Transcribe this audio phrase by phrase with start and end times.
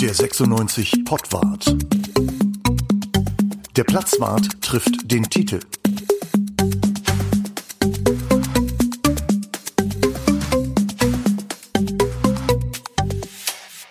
[0.00, 1.76] Der 96 Pottwart.
[3.76, 5.60] Der Platzwart trifft den Titel.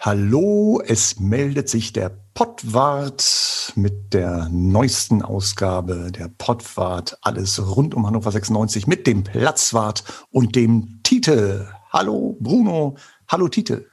[0.02, 7.20] Hallo, es meldet sich der Pottwart mit der neuesten Ausgabe der Pottwart.
[7.22, 11.68] Alles rund um Hannover 96 mit dem Platzwart und dem Titel.
[11.92, 12.98] Hallo Bruno,
[13.28, 13.89] hallo Titel.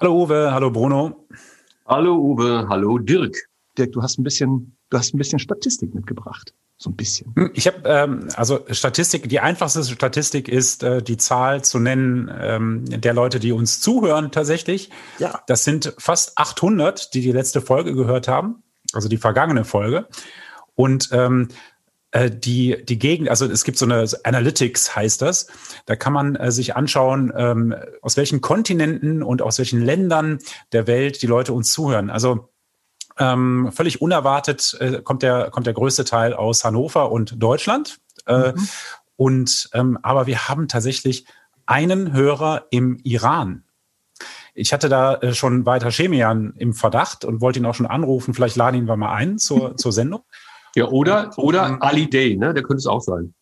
[0.00, 1.26] Hallo Uwe, hallo Bruno.
[1.84, 3.36] Hallo Uwe, hallo Dirk.
[3.76, 6.54] Dirk, du hast ein bisschen, du hast ein bisschen Statistik mitgebracht.
[6.76, 7.34] So ein bisschen.
[7.34, 12.30] Hm, ich habe ähm, also Statistik, die einfachste Statistik ist äh, die Zahl zu nennen
[12.40, 14.90] ähm, der Leute, die uns zuhören tatsächlich.
[15.18, 15.42] Ja.
[15.48, 20.06] Das sind fast 800, die die letzte Folge gehört haben, also die vergangene Folge.
[20.76, 21.48] Und ähm,
[22.10, 25.48] äh, die, die Gegend, also es gibt so eine Analytics heißt das.
[25.86, 30.38] Da kann man äh, sich anschauen, ähm, aus welchen Kontinenten und aus welchen Ländern
[30.72, 32.08] der Welt die Leute uns zuhören.
[32.08, 32.48] Also
[33.18, 37.98] ähm, völlig unerwartet äh, kommt der kommt der größte Teil aus Hannover und Deutschland.
[38.26, 38.68] Äh, mhm.
[39.16, 41.26] Und ähm, aber wir haben tatsächlich
[41.66, 43.64] einen Hörer im Iran.
[44.54, 48.34] Ich hatte da äh, schon weiter Chemian im Verdacht und wollte ihn auch schon anrufen.
[48.34, 50.22] Vielleicht laden ihn wir mal ein zur, zur Sendung.
[50.74, 52.54] Ja, oder, oder Ali Day, ne?
[52.54, 53.34] Der könnte es auch sein.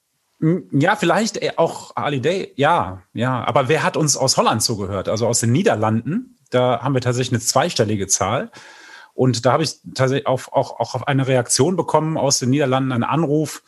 [0.70, 3.44] Ja, vielleicht äh, auch Ali Day, ja, ja.
[3.44, 5.08] Aber wer hat uns aus Holland zugehört?
[5.08, 6.36] Also aus den Niederlanden.
[6.50, 8.50] Da haben wir tatsächlich eine zweistellige Zahl.
[9.14, 12.92] Und da habe ich tatsächlich auch, auch, auch auf eine Reaktion bekommen aus den Niederlanden,
[12.92, 13.62] einen Anruf,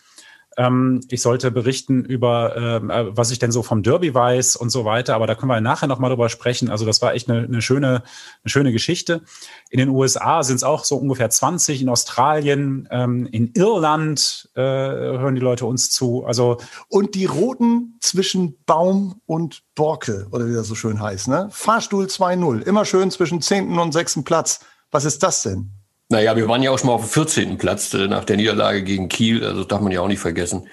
[0.58, 4.70] ähm, ich sollte berichten über, ähm, äh, was ich denn so vom Derby weiß und
[4.70, 5.14] so weiter.
[5.14, 6.68] Aber da können wir nachher noch mal drüber sprechen.
[6.68, 8.02] Also das war echt eine, eine schöne,
[8.42, 9.22] eine schöne Geschichte.
[9.70, 14.60] In den USA sind es auch so ungefähr 20, in Australien, ähm, in Irland äh,
[14.60, 16.24] hören die Leute uns zu.
[16.26, 21.48] Also und die Roten zwischen Baum und Borke, oder wie das so schön heißt, ne?
[21.52, 23.78] Fahrstuhl 2-0, immer schön zwischen 10.
[23.78, 24.24] und 6.
[24.24, 24.60] Platz.
[24.90, 25.77] Was ist das denn?
[26.10, 27.58] Naja, wir waren ja auch schon mal auf dem 14.
[27.58, 30.66] Platz äh, nach der Niederlage gegen Kiel, also das darf man ja auch nicht vergessen.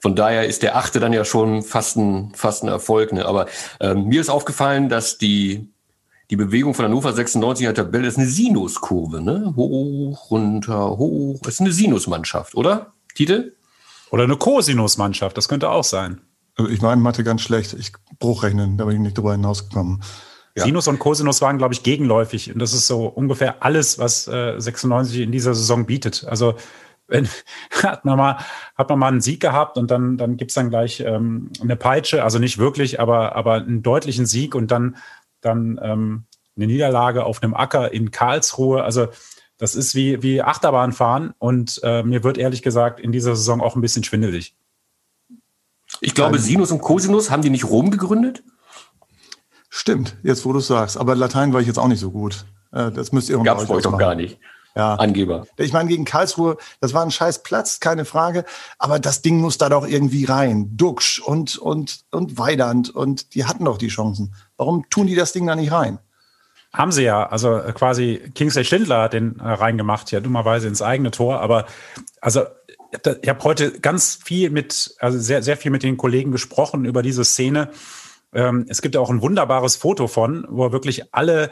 [0.00, 3.12] Von daher ist der achte dann ja schon fast ein, fast ein Erfolg.
[3.12, 3.24] Ne?
[3.24, 3.46] Aber
[3.80, 5.72] ähm, mir ist aufgefallen, dass die,
[6.30, 9.22] die Bewegung von Hannover 96 in der Tabelle ist eine Sinuskurve.
[9.22, 9.54] Ne?
[9.56, 11.40] Hoch, runter, hoch.
[11.44, 12.92] Es ist eine Sinusmannschaft, oder?
[13.14, 13.54] Titel?
[14.10, 16.20] Oder eine Cosinusmannschaft, das könnte auch sein.
[16.56, 17.72] Also ich meine Mathe ganz schlecht.
[17.72, 20.02] Ich Bruchrechnen, da bin ich nicht drüber hinausgekommen.
[20.56, 20.64] Ja.
[20.64, 22.52] Sinus und Cosinus waren, glaube ich, gegenläufig.
[22.52, 26.24] Und das ist so ungefähr alles, was äh, 96 in dieser Saison bietet.
[26.28, 26.54] Also
[27.08, 27.28] wenn,
[27.82, 28.38] hat man mal
[28.76, 32.22] hat man mal einen Sieg gehabt und dann dann gibt's dann gleich ähm, eine Peitsche,
[32.22, 34.96] also nicht wirklich, aber aber einen deutlichen Sieg und dann
[35.40, 36.24] dann ähm,
[36.56, 38.84] eine Niederlage auf einem Acker in Karlsruhe.
[38.84, 39.08] Also
[39.58, 43.74] das ist wie wie Achterbahnfahren und äh, mir wird ehrlich gesagt in dieser Saison auch
[43.74, 44.54] ein bisschen schwindelig.
[46.00, 48.42] Ich glaube, Sinus und Cosinus haben die nicht Rom gegründet?
[49.76, 50.96] Stimmt, jetzt wo du sagst.
[50.96, 52.44] Aber Latein war ich jetzt auch nicht so gut.
[52.70, 54.38] Äh, das müsst ihr Gab's bei euch doch gar nicht.
[54.76, 54.94] Ja.
[54.94, 55.48] Angeber.
[55.56, 58.44] Ich meine, gegen Karlsruhe, das war ein scheiß Platz, keine Frage.
[58.78, 60.76] Aber das Ding muss da doch irgendwie rein.
[60.76, 62.94] Duxch und, und, und Weidand.
[62.94, 64.32] Und die hatten doch die Chancen.
[64.56, 65.98] Warum tun die das Ding da nicht rein?
[66.72, 67.26] Haben sie ja.
[67.26, 71.40] Also äh, quasi Kingsley Schindler hat den äh, reingemacht, ja dummerweise ins eigene Tor.
[71.40, 71.66] Aber
[72.20, 72.42] also
[73.22, 77.02] ich habe heute ganz viel mit, also sehr, sehr viel mit den Kollegen gesprochen über
[77.02, 77.70] diese Szene.
[78.34, 81.50] Ähm, es gibt auch ein wunderbares Foto von, wo wirklich alle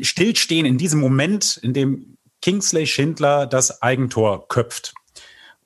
[0.00, 4.94] stillstehen in diesem Moment, in dem Kingsley Schindler das Eigentor köpft.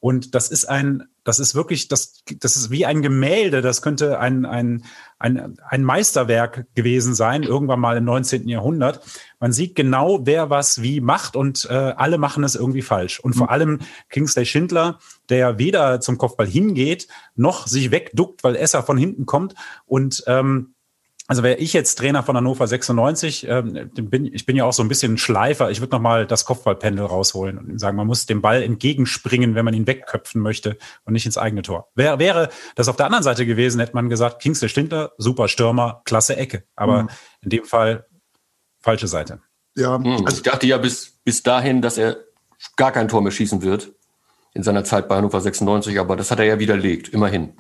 [0.03, 3.63] Und das ist ein, das ist wirklich, das, das ist wie ein Gemälde.
[3.63, 4.85] Das könnte ein, ein,
[5.21, 8.49] ein, ein Meisterwerk gewesen sein, irgendwann mal im 19.
[8.49, 9.01] Jahrhundert.
[9.39, 13.21] Man sieht genau, wer was wie macht und äh, alle machen es irgendwie falsch.
[13.21, 13.53] Und vor mhm.
[13.53, 13.79] allem
[14.11, 14.99] Kingsley Schindler,
[15.29, 19.55] der ja weder zum Kopfball hingeht, noch sich wegduckt, weil Esser von hinten kommt
[19.87, 20.75] und ähm,
[21.29, 24.83] also wäre ich jetzt Trainer von Hannover 96, ähm, bin, ich bin ja auch so
[24.83, 28.43] ein bisschen ein Schleifer, ich würde nochmal das Kopfballpendel rausholen und sagen, man muss dem
[28.43, 31.89] Ball entgegenspringen, wenn man ihn wegköpfen möchte und nicht ins eigene Tor.
[31.95, 36.03] Wäre, wäre das auf der anderen Seite gewesen, hätte man gesagt, Kingsley Stindler, super Stürmer,
[36.05, 36.65] klasse Ecke.
[36.75, 37.09] Aber mhm.
[37.43, 38.07] in dem Fall
[38.81, 39.41] falsche Seite.
[39.77, 40.25] Ja, mhm.
[40.25, 42.17] also ich dachte ja bis, bis dahin, dass er
[42.77, 43.93] gar kein Tor mehr schießen wird
[44.55, 47.55] in seiner Zeit bei Hannover 96, aber das hat er ja widerlegt, immerhin.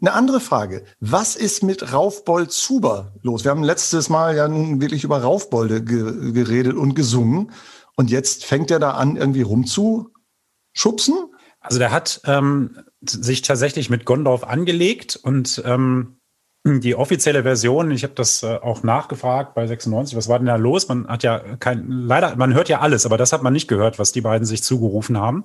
[0.00, 0.84] Eine andere Frage.
[1.00, 3.44] Was ist mit Raufbold Zuber los?
[3.44, 7.52] Wir haben letztes Mal ja wirklich über Raufbolde ge geredet und gesungen.
[7.96, 11.16] Und jetzt fängt er da an, irgendwie rumzuschubsen?
[11.60, 16.16] Also der hat ähm, sich tatsächlich mit Gondorf angelegt und ähm,
[16.64, 20.56] die offizielle Version, ich habe das äh, auch nachgefragt bei 96, was war denn da
[20.56, 20.88] los?
[20.88, 23.98] Man hat ja kein, leider, man hört ja alles, aber das hat man nicht gehört,
[23.98, 25.44] was die beiden sich zugerufen haben.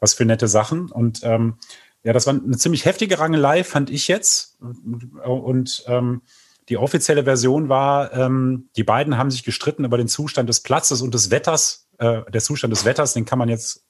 [0.00, 0.90] Was für nette Sachen.
[0.90, 1.58] Und ähm,
[2.04, 4.58] ja, das war eine ziemlich heftige Rangelei, fand ich jetzt.
[4.60, 6.22] Und ähm,
[6.68, 11.02] die offizielle Version war, ähm, die beiden haben sich gestritten über den Zustand des Platzes
[11.02, 11.88] und des Wetters.
[11.98, 13.84] Äh, der Zustand des Wetters, den kann man jetzt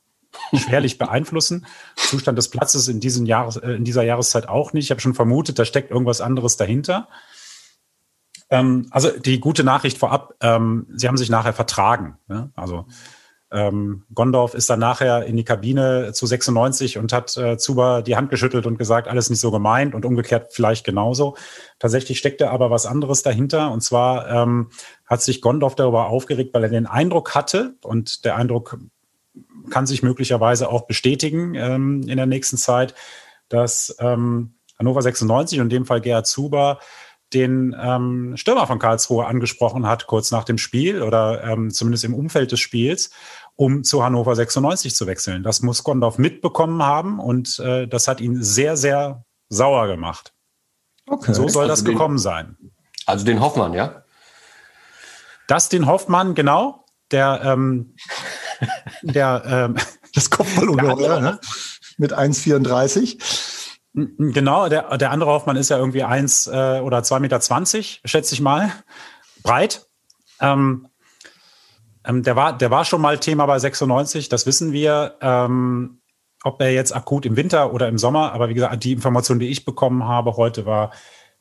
[0.55, 1.67] schwerlich beeinflussen.
[1.97, 4.87] Zustand des Platzes in, diesen Jahres, äh, in dieser Jahreszeit auch nicht.
[4.87, 7.09] Ich habe schon vermutet, da steckt irgendwas anderes dahinter.
[8.51, 12.19] Ähm, also die gute Nachricht vorab, ähm, sie haben sich nachher vertragen.
[12.29, 12.51] Ne?
[12.55, 12.87] Also
[13.53, 18.17] ähm, Gondorf ist dann nachher in die Kabine zu 96 und hat äh, Zuber die
[18.17, 21.37] Hand geschüttelt und gesagt, alles nicht so gemeint und umgekehrt vielleicht genauso.
[21.79, 23.71] Tatsächlich steckte aber was anderes dahinter.
[23.71, 24.71] Und zwar ähm,
[25.07, 28.79] hat sich Gondorf darüber aufgeregt, weil er den Eindruck hatte, und der Eindruck
[29.71, 32.95] kann sich möglicherweise auch bestätigen ähm, in der nächsten Zeit,
[33.49, 36.81] dass ähm, Hannover 96 und in dem Fall Gerhard Zuber
[37.33, 42.15] den ähm, Stürmer von Karlsruhe angesprochen hat, kurz nach dem Spiel oder ähm, zumindest im
[42.15, 43.11] Umfeld des Spiels,
[43.57, 45.43] um zu Hannover 96 zu wechseln.
[45.43, 50.33] Das muss Gondorf mitbekommen haben und äh, das hat ihn sehr, sehr sauer gemacht.
[51.07, 51.35] Okay.
[51.35, 52.57] So soll also das gekommen sein.
[53.07, 54.05] Also den Hoffmann, ja?
[55.49, 56.87] Das den Hoffmann, genau.
[57.11, 57.95] Der, ähm,
[59.03, 59.77] der ähm,
[60.15, 61.41] das Kopfballungeheuer, ne?
[61.99, 63.19] Mit 1,34.
[63.95, 68.35] Genau, der, der andere Hoffmann ist ja irgendwie eins äh, oder zwei Meter, zwanzig, schätze
[68.35, 68.73] ich mal,
[69.43, 69.87] breit.
[70.41, 70.89] Ähm,
[72.07, 75.17] ähm, der, war, der war schon mal Thema bei 96, das wissen wir.
[75.21, 75.99] Ähm,
[76.45, 79.49] ob er jetzt akut im Winter oder im Sommer, aber wie gesagt, die Information, die
[79.49, 80.91] ich bekommen habe heute, war,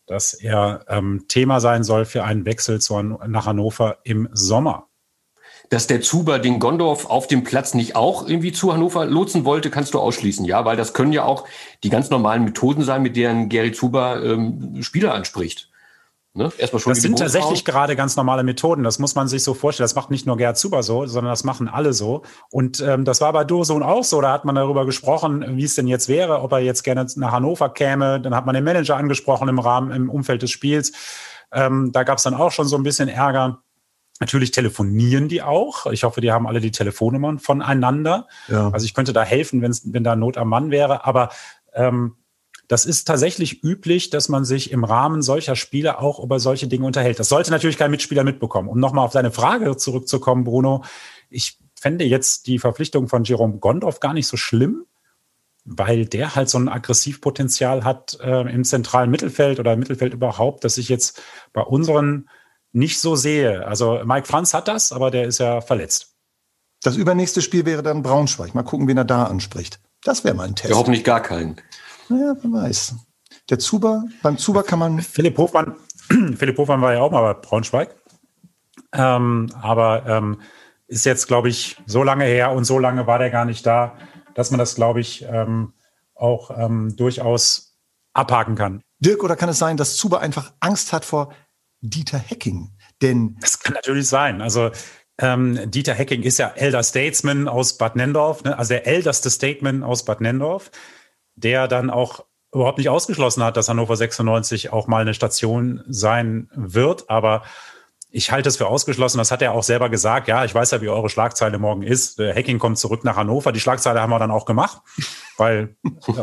[0.06, 4.88] dass er ähm, Thema sein soll für einen Wechsel zu, nach Hannover im Sommer
[5.72, 9.70] dass der Zuber den Gondorf auf dem Platz nicht auch irgendwie zu Hannover lotsen wollte,
[9.70, 11.48] kannst du ausschließen, ja, weil das können ja auch
[11.86, 15.71] die ganz normalen Methoden sein, mit deren Gary Zuber ähm, Spieler anspricht.
[16.34, 16.50] Ne?
[16.58, 18.84] Erstmal schon das sind tatsächlich gerade ganz normale Methoden.
[18.84, 19.84] Das muss man sich so vorstellen.
[19.84, 22.22] Das macht nicht nur Gerd Zuber so, sondern das machen alle so.
[22.52, 24.22] Und ähm, das war bei Dursun auch so.
[24.22, 27.34] Da hat man darüber gesprochen, wie es denn jetzt wäre, ob er jetzt gerne nach
[27.34, 28.22] Hannover käme.
[28.22, 30.94] Dann hat man den Manager angesprochen im Rahmen, im Umfeld des Spiels.
[31.52, 33.60] Ähm, da gab es dann auch schon so ein bisschen Ärger.
[34.22, 35.88] Natürlich telefonieren die auch.
[35.88, 38.28] Ich hoffe, die haben alle die Telefonnummern voneinander.
[38.48, 38.70] Ja.
[38.70, 41.06] Also ich könnte da helfen, wenn da Not am Mann wäre.
[41.06, 41.30] Aber
[41.74, 42.16] ähm,
[42.68, 46.86] das ist tatsächlich üblich, dass man sich im Rahmen solcher Spiele auch über solche Dinge
[46.86, 47.20] unterhält.
[47.20, 48.70] Das sollte natürlich kein Mitspieler mitbekommen.
[48.70, 50.84] Um nochmal auf deine Frage zurückzukommen, Bruno,
[51.30, 54.86] ich fände jetzt die Verpflichtung von Jerome Gondorf gar nicht so schlimm,
[55.66, 60.64] weil der halt so ein Aggressivpotenzial hat äh, im zentralen Mittelfeld oder im Mittelfeld überhaupt,
[60.64, 61.22] dass ich jetzt
[61.54, 62.30] bei unseren
[62.72, 63.66] nicht so sehe.
[63.66, 66.16] Also Mike Franz hat das, aber der ist ja verletzt.
[66.84, 68.56] Das übernächste Spiel wäre dann Braunschweig.
[68.56, 69.80] Mal gucken, wen er da anspricht.
[70.04, 70.70] Das wäre mal ein Test.
[70.70, 71.58] Wir hoffen nicht gar keinen.
[72.12, 72.96] Naja, wer weiß.
[73.50, 75.00] Der Zuber, beim Zuber kann man.
[75.00, 75.76] Philipp Hofmann,
[76.38, 77.96] Philipp Hofmann war ja auch mal bei Braunschweig.
[78.94, 80.42] Ähm, aber ähm,
[80.88, 83.98] ist jetzt, glaube ich, so lange her und so lange war der gar nicht da,
[84.36, 85.72] dass man das, glaube ich, ähm,
[86.14, 87.78] auch ähm, durchaus
[88.14, 88.82] abhaken kann.
[89.00, 91.34] Dirk, oder kann es sein, dass Zuber einfach Angst hat vor
[91.80, 92.76] Dieter Hecking.
[93.02, 94.42] Denn das kann natürlich sein.
[94.42, 94.72] Also
[95.18, 98.58] ähm, Dieter Hecking ist ja Elder Statesman aus Bad Nendorf, ne?
[98.58, 100.72] also der älteste Statesman aus Bad Nendorf,
[101.36, 106.50] der dann auch überhaupt nicht ausgeschlossen hat, dass Hannover 96 auch mal eine Station sein
[106.54, 107.10] wird.
[107.10, 107.44] Aber
[108.10, 109.18] ich halte es für ausgeschlossen.
[109.18, 110.28] Das hat er auch selber gesagt.
[110.28, 112.20] Ja, ich weiß ja, wie eure Schlagzeile morgen ist.
[112.20, 113.54] Hacking kommt zurück nach Hannover.
[113.54, 114.82] Die Schlagzeile haben wir dann auch gemacht,
[115.38, 115.78] weil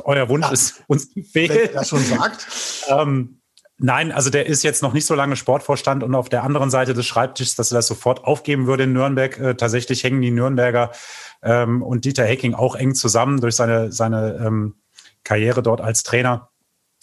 [0.04, 1.74] euer Wunsch ist uns fehlt.
[1.74, 2.46] Das schon sagt.
[2.88, 3.34] ähm,
[3.80, 6.94] Nein, also der ist jetzt noch nicht so lange Sportvorstand und auf der anderen Seite
[6.94, 9.38] des Schreibtischs, dass er das sofort aufgeben würde in Nürnberg.
[9.38, 10.90] Äh, tatsächlich hängen die Nürnberger
[11.42, 14.74] ähm, und Dieter Hecking auch eng zusammen durch seine, seine ähm,
[15.24, 16.50] Karriere dort als Trainer.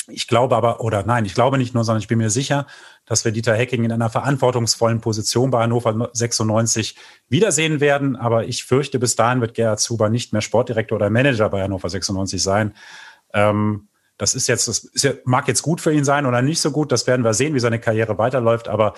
[0.07, 2.67] Ich glaube aber, oder nein, ich glaube nicht nur, sondern ich bin mir sicher,
[3.05, 6.95] dass wir Dieter Hecking in einer verantwortungsvollen Position bei Hannover 96
[7.27, 8.15] wiedersehen werden.
[8.15, 11.89] Aber ich fürchte, bis dahin wird Gerhard Zuber nicht mehr Sportdirektor oder Manager bei Hannover
[11.89, 12.75] 96 sein.
[13.33, 16.71] Ähm, das ist jetzt, das ist mag jetzt gut für ihn sein oder nicht so
[16.71, 16.91] gut.
[16.91, 18.67] Das werden wir sehen, wie seine Karriere weiterläuft.
[18.67, 18.93] Aber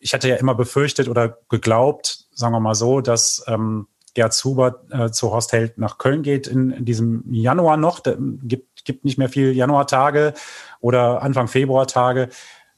[0.00, 4.82] ich hatte ja immer befürchtet oder geglaubt, sagen wir mal so, dass ähm, Gerd Zuber
[4.90, 8.00] äh, zu Horst Held nach Köln geht in, in diesem Januar noch.
[8.00, 10.34] Da gibt, gibt nicht mehr viel Januartage
[10.80, 12.28] oder Anfang Februartage.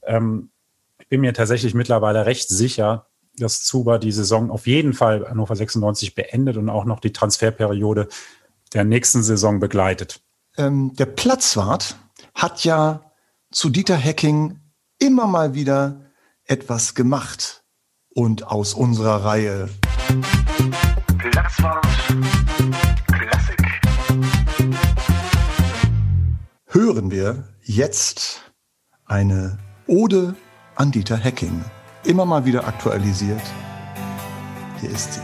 [0.03, 0.51] Ähm,
[0.99, 5.57] ich bin mir tatsächlich mittlerweile recht sicher, dass Zuber die Saison auf jeden Fall Hannover
[5.57, 8.09] 96 beendet und auch noch die Transferperiode
[8.73, 10.21] der nächsten Saison begleitet
[10.57, 11.97] ähm, der Platzwart
[12.35, 13.13] hat ja
[13.51, 14.61] zu Dieter Hecking
[14.99, 16.01] immer mal wieder
[16.45, 17.61] etwas gemacht.
[18.15, 19.71] Und aus unserer Reihe
[21.57, 21.87] Platzwart
[23.07, 23.81] Klassik
[26.67, 28.41] hören wir jetzt
[29.07, 30.35] eine Ode
[30.77, 31.65] an Dieter Hecking.
[32.05, 33.43] Immer mal wieder aktualisiert.
[34.81, 35.21] Hier ist sie.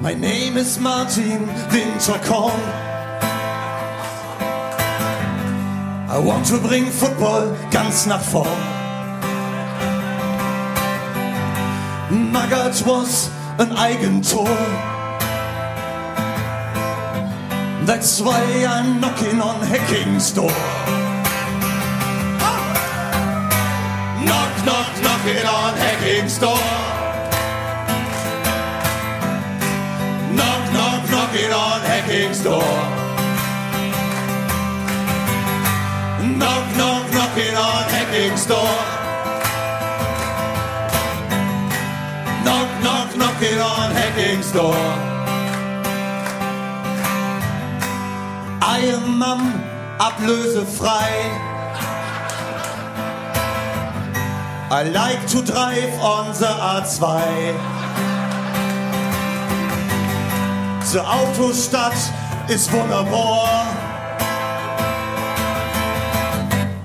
[0.00, 2.60] My name is Martin Winterkorn.
[6.08, 8.81] I want to bring football ganz nach vorn.
[12.12, 14.46] Magath was ein Eigentor.
[17.86, 20.50] That's why I'm knocking on Hacking's door.
[24.26, 26.58] Knock, knock, knocking on Hacking's door.
[30.36, 32.81] Knock, knock, knocking on Hacking's door.
[44.52, 44.76] Hacking's door.
[48.60, 49.64] Ehemann
[49.98, 51.30] ablösefrei.
[54.70, 57.54] I like to drive on the A2.
[60.92, 61.96] The Autostadt
[62.48, 63.66] ist wunderbar.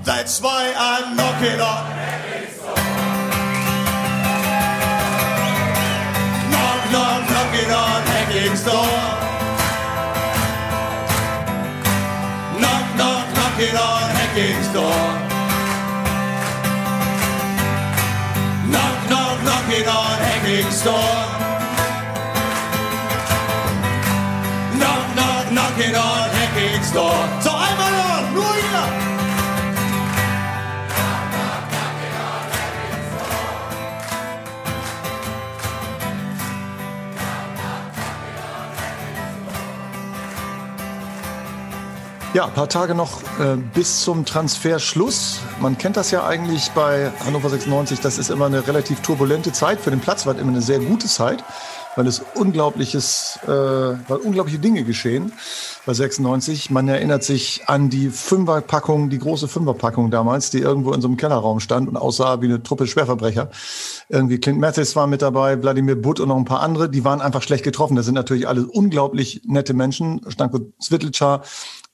[0.04, 1.97] That's why I'm knocking on.
[7.58, 8.94] Knocking on Hacking's door.
[12.60, 15.02] Knock, knock, knocking on Hacking's door.
[18.70, 21.16] Knock, knock, knocking on Hacking's door.
[24.78, 27.18] Knock, knock, knocking on Hacking's door.
[27.42, 28.17] So einmal noch,
[42.34, 45.40] Ja, ein paar Tage noch äh, bis zum Transferschluss.
[45.60, 48.00] Man kennt das ja eigentlich bei Hannover 96.
[48.00, 49.80] Das ist immer eine relativ turbulente Zeit.
[49.80, 51.42] Für den Platz war immer eine sehr gute Zeit,
[51.96, 55.32] weil es unglaubliches, äh, weil unglaubliche Dinge geschehen
[55.86, 56.70] bei 96.
[56.70, 61.16] Man erinnert sich an die Fünferpackung, die große Fünferpackung damals, die irgendwo in so einem
[61.16, 63.48] Kellerraum stand und aussah wie eine Truppe Schwerverbrecher.
[64.10, 66.90] Irgendwie Clint Mathis war mit dabei, Wladimir Butt und noch ein paar andere.
[66.90, 67.96] Die waren einfach schlecht getroffen.
[67.96, 70.20] Das sind natürlich alle unglaublich nette Menschen.
[70.28, 71.40] Stanko Svitlica,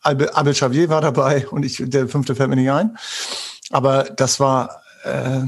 [0.04, 2.96] Abel Xavier war dabei und ich, der fünfte fällt mir nicht ein.
[3.70, 5.42] Aber das war, äh,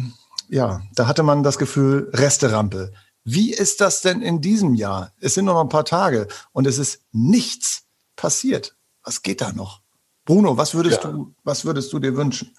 [0.48, 2.92] ja, da hatte man das Gefühl, Resterampe.
[3.24, 5.12] Wie ist das denn in diesem Jahr?
[5.20, 7.84] Es sind noch ein paar Tage und es ist nichts
[8.14, 8.76] passiert.
[9.02, 9.82] Was geht da noch?
[10.24, 11.10] Bruno, was würdest ja.
[11.10, 12.56] du, was würdest du dir wünschen?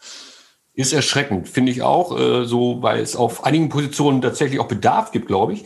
[0.73, 5.11] Ist erschreckend, finde ich auch, äh, so, weil es auf einigen Positionen tatsächlich auch Bedarf
[5.11, 5.65] gibt, glaube ich.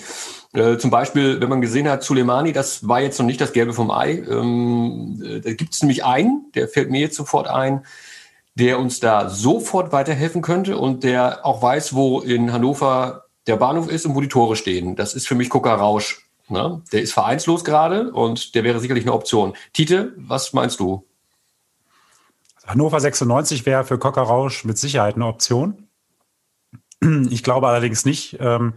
[0.54, 3.74] Äh, zum Beispiel, wenn man gesehen hat, Suleimani, das war jetzt noch nicht das Gelbe
[3.74, 4.24] vom Ei.
[4.30, 7.86] Ähm, äh, da gibt es nämlich einen, der fällt mir jetzt sofort ein,
[8.56, 13.90] der uns da sofort weiterhelfen könnte und der auch weiß, wo in Hannover der Bahnhof
[13.90, 14.96] ist und wo die Tore stehen.
[14.96, 16.28] Das ist für mich Gucker Rausch.
[16.50, 16.82] Ne?
[16.92, 19.54] Der ist vereinslos gerade und der wäre sicherlich eine Option.
[19.72, 21.06] Tite, was meinst du?
[22.68, 25.88] Hannover 96 wäre für Cocker Rausch mit Sicherheit eine Option.
[27.30, 28.74] Ich glaube allerdings nicht, ähm,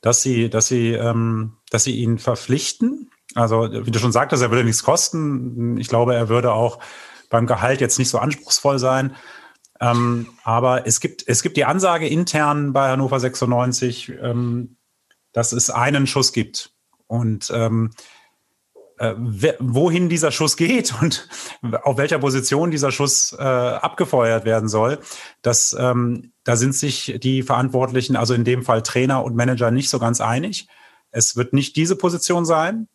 [0.00, 3.10] dass sie, dass sie, ähm, dass sie ihn verpflichten.
[3.34, 5.76] Also, wie du schon sagtest, er würde nichts kosten.
[5.76, 6.80] Ich glaube, er würde auch
[7.28, 9.14] beim Gehalt jetzt nicht so anspruchsvoll sein.
[9.80, 14.76] Ähm, aber es gibt, es gibt die Ansage intern bei Hannover 96, ähm,
[15.32, 16.72] dass es einen Schuss gibt.
[17.06, 17.90] Und ähm,
[19.00, 19.14] äh,
[19.58, 21.28] wohin dieser Schuss geht und
[21.82, 24.98] auf welcher Position dieser Schuss äh, abgefeuert werden soll,
[25.42, 29.88] das, ähm, da sind sich die Verantwortlichen, also in dem Fall Trainer und Manager, nicht
[29.88, 30.68] so ganz einig.
[31.10, 32.88] Es wird nicht diese Position sein,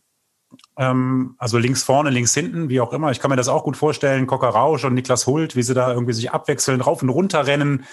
[0.78, 3.10] ähm, also links vorne, links hinten, wie auch immer.
[3.10, 4.28] Ich kann mir das auch gut vorstellen.
[4.28, 7.86] Cocker Rausch und Niklas Hult, wie sie da irgendwie sich abwechseln, rauf und runter rennen.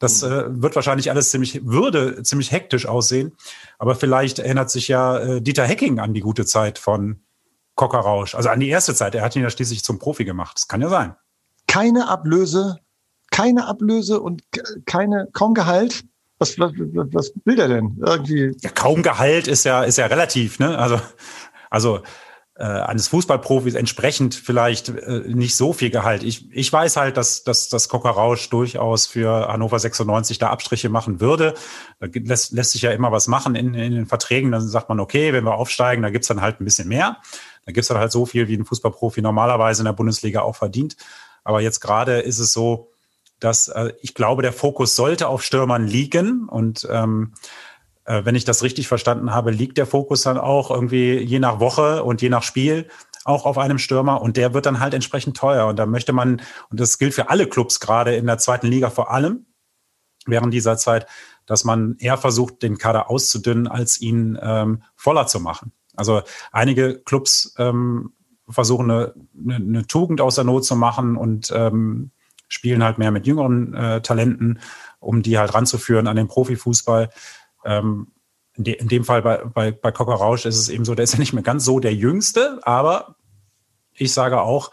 [0.00, 3.36] Das äh, wird wahrscheinlich alles ziemlich, würde ziemlich hektisch aussehen.
[3.78, 7.20] Aber vielleicht erinnert sich ja äh, Dieter Hecking an die gute Zeit von
[7.80, 8.34] Kockerrausch.
[8.34, 9.14] Also an die erste Zeit.
[9.14, 10.52] Er hat ihn ja schließlich zum Profi gemacht.
[10.54, 11.14] Das kann ja sein.
[11.66, 12.76] Keine Ablöse,
[13.30, 14.42] keine Ablöse und
[14.84, 16.04] keine, kaum Gehalt.
[16.38, 17.96] Was, was, was will der denn?
[18.04, 18.54] Irgendwie.
[18.60, 20.76] Ja, kaum Gehalt ist ja, ist ja relativ, ne?
[20.76, 21.00] Also,
[21.70, 22.02] also
[22.60, 26.22] äh, eines Fußballprofis entsprechend vielleicht äh, nicht so viel Gehalt.
[26.22, 31.20] Ich, ich weiß halt, dass, dass das Kockerrausch durchaus für Hannover 96 da Abstriche machen
[31.20, 31.54] würde.
[31.98, 34.52] Da lässt, lässt sich ja immer was machen in, in den Verträgen.
[34.52, 37.16] Dann sagt man, okay, wenn wir aufsteigen, da gibt's dann halt ein bisschen mehr.
[37.64, 40.96] Da gibt's dann halt so viel, wie ein Fußballprofi normalerweise in der Bundesliga auch verdient.
[41.44, 42.90] Aber jetzt gerade ist es so,
[43.38, 46.48] dass äh, ich glaube, der Fokus sollte auf Stürmern liegen.
[46.48, 47.34] Und ähm,
[48.04, 51.60] äh, wenn ich das richtig verstanden habe, liegt der Fokus dann auch irgendwie je nach
[51.60, 52.88] Woche und je nach Spiel
[53.24, 55.66] auch auf einem Stürmer und der wird dann halt entsprechend teuer.
[55.66, 58.90] Und da möchte man, und das gilt für alle Clubs gerade in der zweiten Liga
[58.90, 59.46] vor allem,
[60.26, 61.06] während dieser Zeit,
[61.46, 65.72] dass man eher versucht, den Kader auszudünnen, als ihn ähm, voller zu machen.
[66.00, 68.12] Also einige Clubs ähm,
[68.48, 72.10] versuchen eine, eine, eine, Tugend aus der Not zu machen und ähm,
[72.48, 74.58] spielen halt mehr mit jüngeren äh, Talenten,
[74.98, 77.10] um die halt ranzuführen an den Profifußball.
[77.64, 78.08] Ähm,
[78.54, 81.04] in, de, in, dem Fall bei, bei, bei Cocker Rausch ist es eben so, der
[81.04, 83.14] ist ja nicht mehr ganz so der Jüngste, aber
[83.94, 84.72] ich sage auch,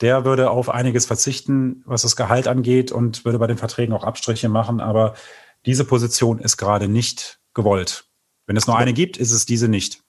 [0.00, 4.02] der würde auf einiges verzichten, was das Gehalt angeht und würde bei den Verträgen auch
[4.02, 4.80] Abstriche machen.
[4.80, 5.14] Aber
[5.64, 8.06] diese Position ist gerade nicht gewollt.
[8.46, 10.01] Wenn es nur eine gibt, ist es diese nicht.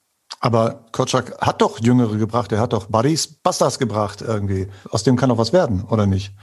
[0.44, 2.52] Aber Kotschak hat doch Jüngere gebracht.
[2.52, 4.68] Er hat doch Buddies Bastas gebracht irgendwie.
[4.90, 6.34] Aus dem kann doch was werden, oder nicht?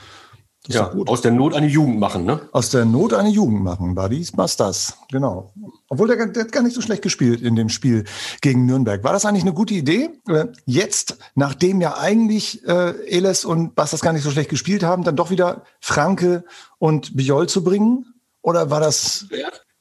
[0.65, 2.41] Das ja, aus der Not eine Jugend machen, ne?
[2.53, 3.95] Aus der Not eine Jugend machen.
[3.95, 5.53] Buddies Bastas, genau.
[5.91, 8.05] Obwohl der, der hat gar nicht so schlecht gespielt in dem Spiel
[8.41, 9.05] gegen Nürnberg.
[9.05, 10.09] War das eigentlich eine gute Idee?
[10.65, 15.17] Jetzt, nachdem ja eigentlich äh, Eles und Bastas gar nicht so schlecht gespielt haben, dann
[15.17, 16.45] doch wieder Franke
[16.79, 18.07] und Bijol zu bringen?
[18.41, 19.27] Oder war das...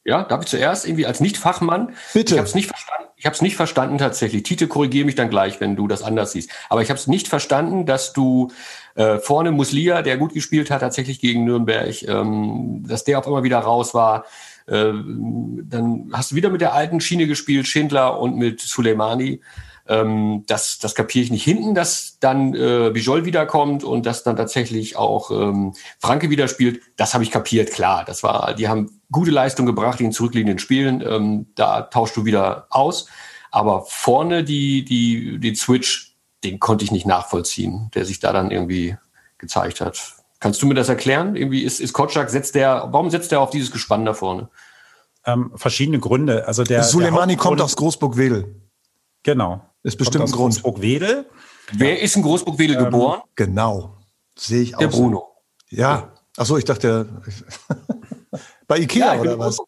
[0.03, 1.93] Ja, darf ich zuerst irgendwie als Nicht-Fachmann?
[2.13, 2.33] Bitte.
[2.33, 3.08] Ich habe es nicht verstanden.
[3.19, 4.43] Ich habe es nicht verstanden tatsächlich.
[4.43, 6.51] Tite, korrigiere mich dann gleich, wenn du das anders siehst.
[6.69, 8.49] Aber ich habe es nicht verstanden, dass du
[8.95, 13.43] äh, vorne Muslia, der gut gespielt hat, tatsächlich gegen Nürnberg, ähm, dass der auf einmal
[13.43, 14.23] wieder raus war.
[14.67, 19.41] Äh, dann hast du wieder mit der alten Schiene gespielt, Schindler und mit Suleimani.
[19.89, 21.43] Ähm, das, das kapiere ich nicht.
[21.43, 26.81] Hinten, dass dann äh, Bijol wiederkommt und dass dann tatsächlich auch ähm, Franke wieder spielt,
[26.95, 28.05] das habe ich kapiert, klar.
[28.05, 31.01] Das war, die haben gute Leistung gebracht in den zurückliegenden Spielen.
[31.01, 33.07] Ähm, da tauschst du wieder aus.
[33.49, 38.51] Aber vorne die, die, den Switch, den konnte ich nicht nachvollziehen, der sich da dann
[38.51, 38.95] irgendwie
[39.39, 39.99] gezeigt hat.
[40.39, 41.35] Kannst du mir das erklären?
[41.35, 44.49] Irgendwie ist, ist Kotschak, setzt der, warum setzt der auf dieses Gespann da vorne?
[45.25, 46.47] Ähm, verschiedene Gründe.
[46.47, 48.55] Also der Suleimani der kommt aus Großburg-Wedel.
[49.23, 49.61] Genau.
[49.83, 50.55] Ist bestimmt ein Grund.
[50.55, 51.25] Großburg-Wedel.
[51.73, 52.03] Wer ja.
[52.03, 53.21] ist in Großburg-Wedel ähm, geboren?
[53.35, 53.97] Genau.
[54.37, 54.79] Sehe ich auch.
[54.79, 55.27] Der Bruno.
[55.69, 56.13] Ja.
[56.37, 57.21] Achso, ich dachte,
[58.67, 59.59] bei Ikea ja, oder was?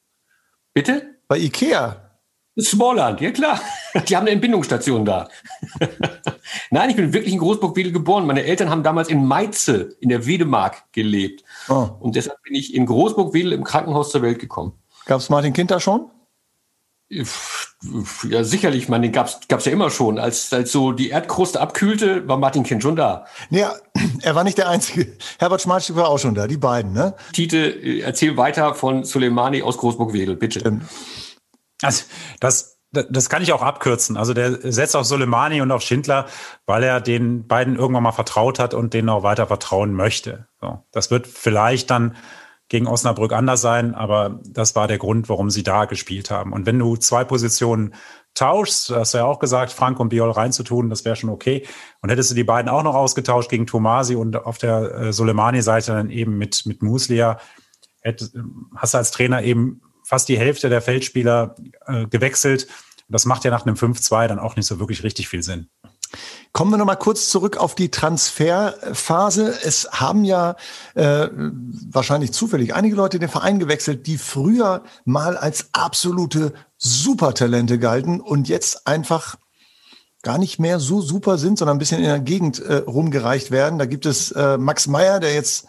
[0.74, 1.16] Bitte?
[1.28, 2.12] Bei Ikea.
[2.60, 3.60] Smallland, ja klar.
[4.08, 5.30] Die haben eine Entbindungsstation da.
[6.70, 8.26] Nein, ich bin wirklich in Großburg-Wedel geboren.
[8.26, 11.44] Meine Eltern haben damals in Meize in der Wedemark gelebt.
[11.70, 11.90] Oh.
[12.00, 14.74] Und deshalb bin ich in Großburg-Wedel im Krankenhaus zur Welt gekommen.
[15.06, 16.10] Gab es Martin Kind da schon?
[18.30, 20.18] Ja, sicherlich, man, den gab's gab's ja immer schon.
[20.18, 23.26] Als, als so die Erdkruste abkühlte, war Martin Kind schon da.
[23.50, 23.74] Ja,
[24.22, 25.18] er war nicht der Einzige.
[25.38, 27.16] Herbert Schmalzstück war auch schon da, die beiden, ne?
[27.34, 30.82] Tite, äh, erzähl weiter von Soleimani aus Großburg-Wedel, bitte.
[31.82, 32.04] Also,
[32.40, 34.18] das, das kann ich auch abkürzen.
[34.18, 36.28] Also der setzt auf Soleimani und auf Schindler,
[36.66, 40.48] weil er den beiden irgendwann mal vertraut hat und denen auch weiter vertrauen möchte.
[40.60, 42.16] So, das wird vielleicht dann
[42.72, 46.54] gegen Osnabrück anders sein, aber das war der Grund, warum sie da gespielt haben.
[46.54, 47.94] Und wenn du zwei Positionen
[48.34, 51.68] tauschst, hast du ja auch gesagt, Frank und Biol reinzutun, das wäre schon okay.
[52.02, 55.92] Und hättest du die beiden auch noch ausgetauscht gegen Tomasi und auf der äh, Soleimani-Seite
[55.92, 57.40] dann eben mit, mit Muslia,
[58.00, 58.32] hätt,
[58.78, 61.58] hast du als Trainer eben fast die Hälfte der Feldspieler
[61.88, 62.68] äh, gewechselt.
[63.10, 65.68] Das macht ja nach einem 5-2 dann auch nicht so wirklich richtig viel Sinn.
[66.54, 69.58] Kommen wir noch mal kurz zurück auf die Transferphase.
[69.64, 70.56] Es haben ja
[70.96, 71.30] äh,
[71.90, 78.50] wahrscheinlich zufällig einige Leute den Verein gewechselt, die früher mal als absolute Supertalente galten und
[78.50, 79.38] jetzt einfach
[80.24, 83.80] gar nicht mehr so super sind, sondern ein bisschen in der Gegend äh, rumgereicht werden.
[83.80, 85.68] Da gibt es äh, Max Meyer, der jetzt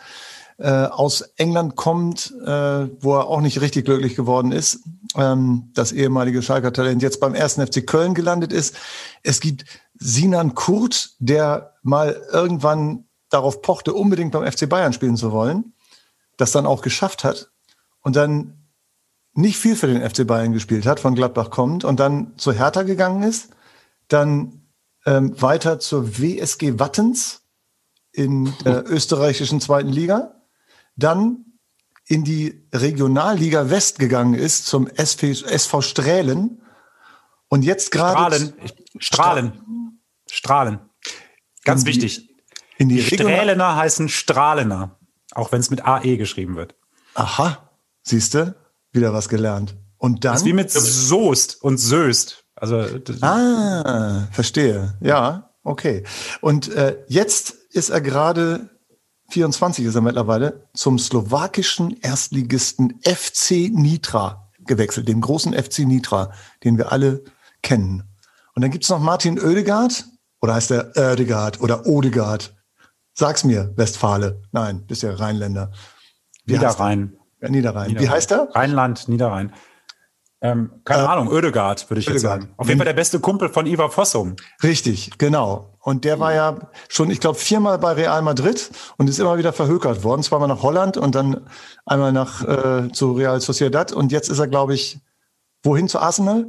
[0.63, 4.81] äh, aus England kommt, äh, wo er auch nicht richtig glücklich geworden ist.
[5.17, 8.77] Ähm, das ehemalige Schalker Talent jetzt beim ersten FC Köln gelandet ist.
[9.25, 9.65] Es gibt
[9.99, 15.75] Sinan Kurt, der mal irgendwann darauf pochte, unbedingt beim FC Bayern spielen zu wollen,
[16.37, 17.51] das dann auch geschafft hat
[18.03, 18.69] und dann
[19.35, 22.83] nicht viel für den FC Bayern gespielt hat, von Gladbach kommt und dann zu Hertha
[22.83, 23.49] gegangen ist,
[24.07, 24.69] dann
[25.07, 27.43] ähm, weiter zur WSG Wattens
[28.13, 30.42] in der österreichischen zweiten Liga,
[30.97, 31.45] dann
[32.07, 36.63] in die Regionalliga West gegangen ist zum SV, SV Strählen
[37.49, 38.55] und jetzt gerade Strahlen.
[38.99, 40.01] Strahlen.
[40.31, 40.81] Strahlen.
[41.65, 42.29] Ganz in wichtig.
[42.79, 44.99] in die, die Strählener heißen Strahlener,
[45.33, 46.75] auch wenn es mit AE geschrieben wird.
[47.15, 47.71] Aha,
[48.03, 48.55] siehst du,
[48.91, 49.77] wieder was gelernt.
[49.99, 50.33] Und dann.
[50.33, 52.45] Das ist wie mit Soest und Söst.
[52.57, 52.85] Also,
[53.21, 54.95] ah, verstehe.
[55.01, 56.05] Ja, okay.
[56.41, 58.71] Und äh, jetzt ist er gerade
[59.33, 66.33] 24 ist er mittlerweile zum slowakischen Erstligisten FC Nitra gewechselt, dem großen FC Nitra,
[66.65, 67.25] den wir alle
[67.63, 68.05] kennen.
[68.55, 70.05] Und dann gibt's noch Martin Oedegaard,
[70.41, 72.55] oder heißt der Oedegaard oder Odegaard?
[73.15, 74.43] Sag's mir, Westfale.
[74.53, 75.73] Nein, bist ja Rheinländer.
[76.45, 77.17] Wie Niederrhein.
[77.41, 77.89] Ja, Niederrhein.
[77.89, 78.09] Niederrhein.
[78.09, 78.49] Wie heißt er?
[78.55, 79.53] Rheinland, Niederrhein.
[80.43, 82.15] Ähm, keine äh, Ahnung, Oedegaard, würde ich Oedegaard.
[82.15, 82.55] jetzt sagen.
[82.57, 84.35] Auf jeden Fall der beste Kumpel von Ivar Fossum.
[84.63, 85.79] Richtig, genau.
[85.79, 89.53] Und der war ja schon, ich glaube, viermal bei Real Madrid und ist immer wieder
[89.53, 90.23] verhökert worden.
[90.23, 91.49] Zweimal nach Holland und dann
[91.87, 93.93] einmal nach äh, zu Real Sociedad.
[93.93, 94.99] Und jetzt ist er, glaube ich,
[95.63, 96.47] wohin zu Arsenal?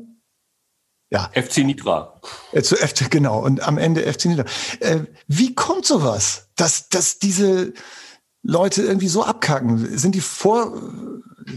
[1.11, 1.29] Ja.
[1.33, 2.19] FC Nitra.
[2.51, 3.39] Äh, zu FC, genau.
[3.39, 4.45] Und am Ende FC Nitra.
[4.79, 6.49] Äh, wie kommt sowas?
[6.55, 7.73] Dass, dass diese
[8.41, 9.97] Leute irgendwie so abkacken?
[9.97, 10.21] Sind die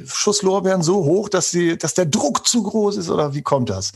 [0.04, 3.92] Vorschusslorbeeren so hoch, dass, sie, dass der Druck zu groß ist oder wie kommt das?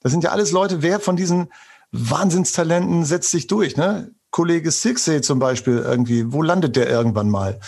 [0.00, 1.52] Das sind ja alles Leute, wer von diesen
[1.92, 4.10] Wahnsinnstalenten setzt sich durch, ne?
[4.30, 7.58] Kollege Sixey zum Beispiel irgendwie, wo landet der irgendwann mal?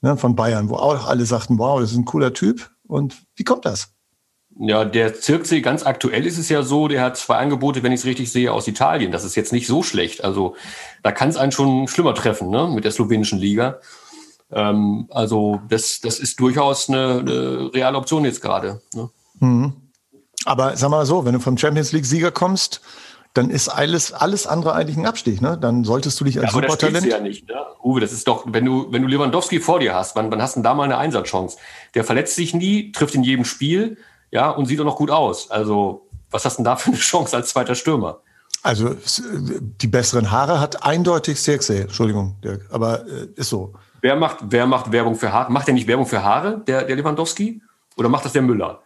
[0.00, 2.70] Ne, von Bayern, wo auch alle sagten, wow, das ist ein cooler Typ.
[2.86, 3.88] Und wie kommt das?
[4.58, 8.00] Ja, der Zirksee, ganz aktuell ist es ja so, der hat zwei Angebote, wenn ich
[8.00, 9.10] es richtig sehe, aus Italien.
[9.10, 10.22] Das ist jetzt nicht so schlecht.
[10.22, 10.54] Also
[11.02, 13.80] da kann es einen schon schlimmer treffen, ne, mit der slowenischen Liga.
[14.54, 18.80] Ähm, also das, das ist durchaus eine, eine reale Option jetzt gerade.
[18.94, 19.10] Ne?
[19.40, 19.72] Mhm.
[20.44, 22.80] Aber sag mal so, wenn du vom Champions League-Sieger kommst,
[23.34, 25.40] dann ist alles, alles andere eigentlich ein Abstieg.
[25.40, 25.58] Ne?
[25.60, 27.04] Dann solltest du dich als ja, aber Supertalent.
[27.04, 27.56] Das ja nicht, ne?
[27.82, 30.54] Uwe, das ist doch, wenn du, wenn du Lewandowski vor dir hast, wann, wann hast
[30.54, 31.58] du denn da mal eine Einsatzchance?
[31.94, 33.96] Der verletzt sich nie, trifft in jedem Spiel
[34.30, 35.50] ja, und sieht auch noch gut aus.
[35.50, 38.20] Also, was hast du denn da für eine Chance als zweiter Stürmer?
[38.62, 38.96] Also,
[39.80, 43.74] die besseren Haare hat eindeutig Sexy, Entschuldigung, Dirk, aber äh, ist so.
[44.04, 45.50] Wer macht, wer macht Werbung für Haare?
[45.50, 47.62] Macht der nicht Werbung für Haare, der, der Lewandowski?
[47.96, 48.82] Oder macht das der Müller?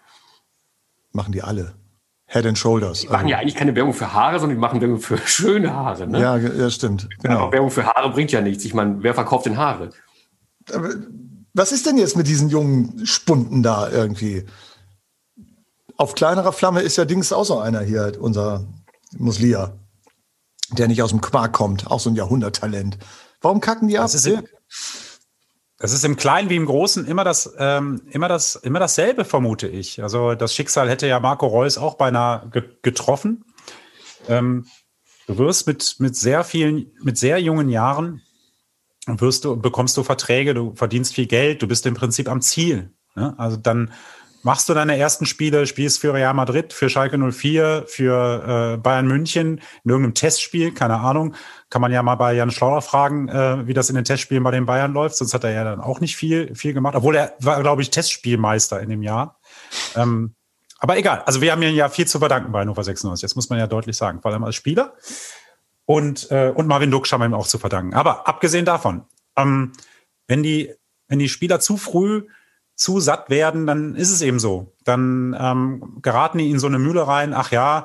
[1.11, 1.75] Machen die alle.
[2.27, 3.01] Head and Shoulders.
[3.01, 6.07] Die machen ja eigentlich keine Werbung für Haare, sondern die machen Werbung für schöne Haare.
[6.07, 6.21] Ne?
[6.21, 7.09] Ja, ja, stimmt.
[7.21, 7.39] Genau.
[7.41, 8.65] Aber Werbung für Haare bringt ja nichts.
[8.65, 9.91] Ich meine, wer verkauft denn Haare?
[11.53, 14.47] Was ist denn jetzt mit diesen jungen Spunden da irgendwie?
[15.97, 18.69] Auf kleinerer Flamme ist ja Dings auch so einer hier, unser
[19.17, 19.73] Muslia,
[20.71, 22.99] der nicht aus dem Quark kommt, auch so ein Jahrhunderttalent.
[23.41, 24.05] Warum kacken die ab?
[24.05, 24.45] Das ist,
[25.79, 29.69] das ist im Kleinen wie im Großen immer das, ähm, immer das, immer dasselbe, vermute
[29.69, 30.03] ich.
[30.03, 33.45] Also das Schicksal hätte ja Marco Reus auch beinahe ge getroffen.
[34.29, 34.67] Ähm,
[35.29, 38.23] du wirst mit, mit sehr vielen, mit sehr jungen Jahren
[39.07, 42.93] wirst du, bekommst du Verträge, du verdienst viel Geld, du bist im Prinzip am Ziel.
[43.15, 43.35] Ne?
[43.39, 43.93] Also dann
[44.43, 49.07] machst du deine ersten Spiele, spielst für Real Madrid, für Schalke 04, für äh, Bayern
[49.07, 51.35] München, in irgendeinem Testspiel, keine Ahnung.
[51.71, 54.51] Kann man ja mal bei Jan Schlauer fragen, äh, wie das in den Testspielen bei
[54.51, 55.17] den Bayern läuft.
[55.17, 56.95] Sonst hat er ja dann auch nicht viel, viel gemacht.
[56.95, 59.39] Obwohl er war, glaube ich, Testspielmeister in dem Jahr.
[59.95, 60.35] Ähm,
[60.79, 61.23] aber egal.
[61.27, 63.23] Also wir haben ihn ja viel zu verdanken bei Hannover 96.
[63.23, 64.23] Das muss man ja deutlich sagen.
[64.23, 64.95] Vor allem als Spieler.
[65.85, 67.95] Und, äh, und Marvin Duksch haben wir ihm auch zu verdanken.
[67.95, 69.05] Aber abgesehen davon,
[69.37, 69.73] ähm,
[70.27, 70.73] wenn die,
[71.09, 72.27] wenn die Spieler zu früh
[72.79, 74.73] zu satt werden, dann ist es eben so.
[74.85, 77.85] Dann ähm, geraten die in so eine Mühle rein, ach ja,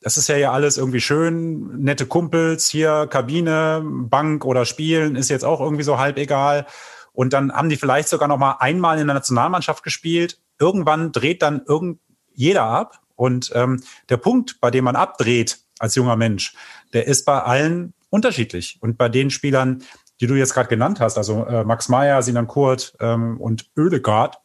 [0.00, 5.30] das ist ja ja alles irgendwie schön, nette Kumpels, hier Kabine, Bank oder Spielen ist
[5.30, 6.66] jetzt auch irgendwie so halb egal.
[7.12, 10.38] Und dann haben die vielleicht sogar noch mal einmal in der Nationalmannschaft gespielt.
[10.60, 11.98] Irgendwann dreht dann irgend
[12.32, 13.00] jeder ab.
[13.16, 16.54] Und ähm, der Punkt, bei dem man abdreht als junger Mensch,
[16.92, 18.78] der ist bei allen unterschiedlich.
[18.80, 19.82] Und bei den Spielern,
[20.20, 24.38] die du jetzt gerade genannt hast, also äh, Max Meyer, Sinan Kurt ähm, und Oedegaard,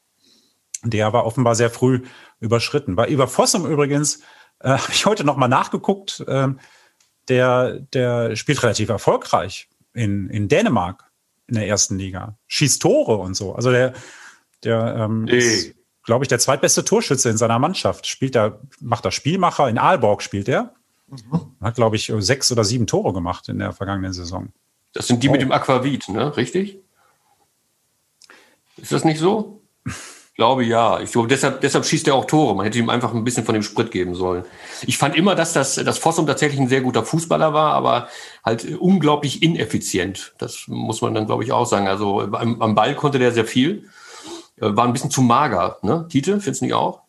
[0.84, 2.04] der war offenbar sehr früh
[2.40, 2.96] überschritten.
[2.96, 4.20] Bei Ivar Fossum übrigens
[4.60, 6.24] äh, habe ich heute noch mal nachgeguckt.
[6.28, 6.50] Äh,
[7.30, 11.10] der, der spielt relativ erfolgreich in, in Dänemark
[11.48, 12.38] in der ersten Liga.
[12.48, 13.56] Schießt Tore und so.
[13.56, 13.94] Also der,
[14.64, 15.38] der ähm, nee.
[15.38, 18.08] ist, glaube ich, der zweitbeste Torschütze in seiner Mannschaft.
[18.08, 19.70] Spielt er, macht er Spielmacher.
[19.70, 20.74] In Aalborg spielt er.
[21.08, 21.56] Mhm.
[21.62, 24.50] Hat, glaube ich, sechs oder sieben Tore gemacht in der vergangenen Saison.
[24.94, 25.32] Das sind die oh.
[25.32, 26.36] mit dem Aquavit, ne?
[26.38, 26.80] Richtig?
[28.78, 29.62] Ist das nicht so?
[29.86, 31.00] Ich glaube ja.
[31.00, 32.56] Ich glaube, deshalb, deshalb schießt er auch Tore.
[32.56, 34.46] Man hätte ihm einfach ein bisschen von dem Sprit geben sollen.
[34.88, 38.08] Ich fand immer, dass das, das Fossum tatsächlich ein sehr guter Fußballer war, aber
[38.44, 40.34] halt unglaublich ineffizient.
[40.40, 41.88] Das muss man dann, glaube ich, auch sagen.
[41.88, 43.90] Also am, am Ball konnte der sehr viel.
[44.58, 46.08] War ein bisschen zu mager, ne?
[46.10, 47.03] Tite, findest du nicht auch?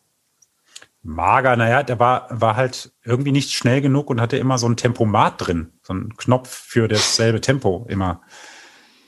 [1.07, 4.77] Mager, naja, der war, war halt irgendwie nicht schnell genug und hatte immer so ein
[4.77, 5.71] Tempomat drin.
[5.83, 8.23] So ein Knopf für dasselbe Tempo immer.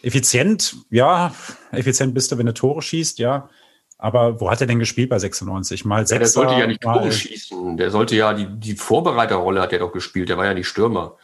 [0.02, 1.35] Effizient, ja,
[1.72, 3.48] effizient bist du, wenn du Tore schießt, ja.
[3.96, 5.87] Aber wo hat er denn gespielt bei 96?
[5.87, 6.11] Mal sechs.
[6.11, 7.78] Ja, der sollte ja nicht Tore schießen.
[7.78, 10.28] Der sollte ja, die, die Vorbereiterrolle hat er doch gespielt.
[10.28, 11.16] Der war ja nicht Stürmer.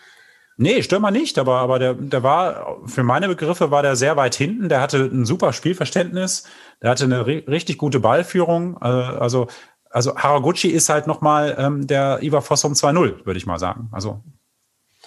[0.57, 4.35] Nee, Stürmer nicht, aber, aber der, der war, für meine Begriffe war der sehr weit
[4.35, 4.69] hinten.
[4.69, 6.45] Der hatte ein super Spielverständnis.
[6.81, 8.79] Der hatte eine richtig gute Ballführung.
[8.81, 9.49] Äh, also
[9.93, 13.89] also Haraguchi ist halt nochmal ähm, der Ivar Fossum 2-0, würde ich mal sagen.
[13.93, 14.23] Also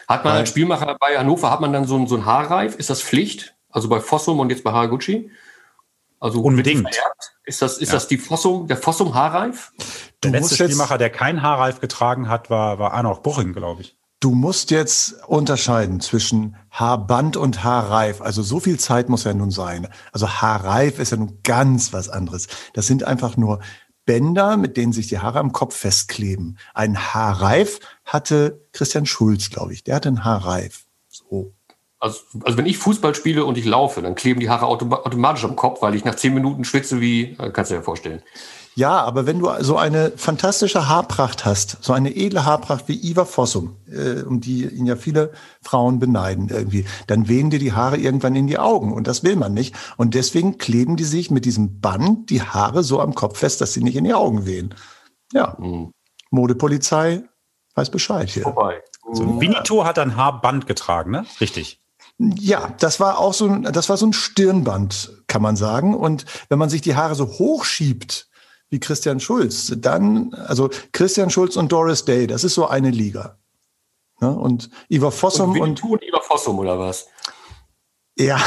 [0.07, 2.75] hat man als Spielmacher bei Hannover, hat man dann so, so ein Haarreif?
[2.75, 3.55] Ist das Pflicht?
[3.69, 5.31] Also bei Fossum und jetzt bei Haraguchi?
[6.19, 6.87] Also unbedingt.
[7.43, 7.95] Ist das, ist ja.
[7.95, 9.71] das die Fossum, der Fossum Haarreif?
[10.23, 13.97] Der du letzte Spielmacher, der kein Haarreif getragen hat, war, war Arnold Buching, glaube ich.
[14.19, 18.21] Du musst jetzt unterscheiden zwischen Haarband und Haarreif.
[18.21, 19.87] Also so viel Zeit muss ja nun sein.
[20.11, 22.47] Also Haarreif ist ja nun ganz was anderes.
[22.73, 23.59] Das sind einfach nur
[24.05, 26.57] Bänder, mit denen sich die Haare am Kopf festkleben.
[26.73, 29.83] Ein Haarreif hatte Christian Schulz, glaube ich.
[29.83, 30.85] Der hatte einen Haarreif.
[31.09, 31.53] So.
[31.99, 35.55] Also, also wenn ich Fußball spiele und ich laufe, dann kleben die Haare automatisch am
[35.55, 38.21] Kopf, weil ich nach zehn Minuten schwitze wie, äh, kannst du dir vorstellen.
[38.77, 43.23] Ja, aber wenn du so eine fantastische Haarpracht hast, so eine edle Haarpracht wie Iva
[43.23, 47.95] Fossum, äh, um die ihn ja viele Frauen beneiden irgendwie, dann wehen dir die Haare
[47.95, 49.73] irgendwann in die Augen und das will man nicht.
[49.95, 53.71] Und deswegen kleben die sich mit diesem Band die Haare so am Kopf fest, dass
[53.71, 54.75] sie nicht in die Augen wehen.
[55.31, 55.91] Ja, mhm.
[56.29, 57.23] Modepolizei
[57.75, 58.43] weiß Bescheid hier.
[58.43, 58.81] Vorbei.
[59.13, 61.25] So, Winnetou hat ein Haarband getragen, ne?
[61.39, 61.79] Richtig.
[62.17, 65.95] Ja, das war auch so ein, das war so ein Stirnband, kann man sagen.
[65.95, 68.27] Und wenn man sich die Haare so hochschiebt,
[68.69, 73.37] wie Christian Schulz, dann, also Christian Schulz und Doris Day, das ist so eine Liga.
[74.21, 74.31] Ne?
[74.31, 77.07] Und Ivar Fossum und, und, und Ivar Fossum oder was?
[78.17, 78.39] Ja,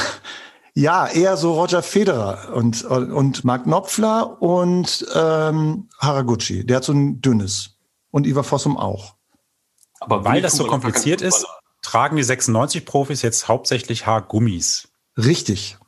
[0.75, 6.65] ja, eher so Roger Federer und, und Mark Knopfler und ähm, Haraguchi.
[6.65, 7.79] Der hat so ein dünnes.
[8.11, 9.17] Und Ivar Fossum auch.
[10.01, 11.47] Aber weil das so kompliziert ist,
[11.83, 14.89] tragen die 96 Profis jetzt hauptsächlich Haargummis.
[15.17, 15.79] Richtig.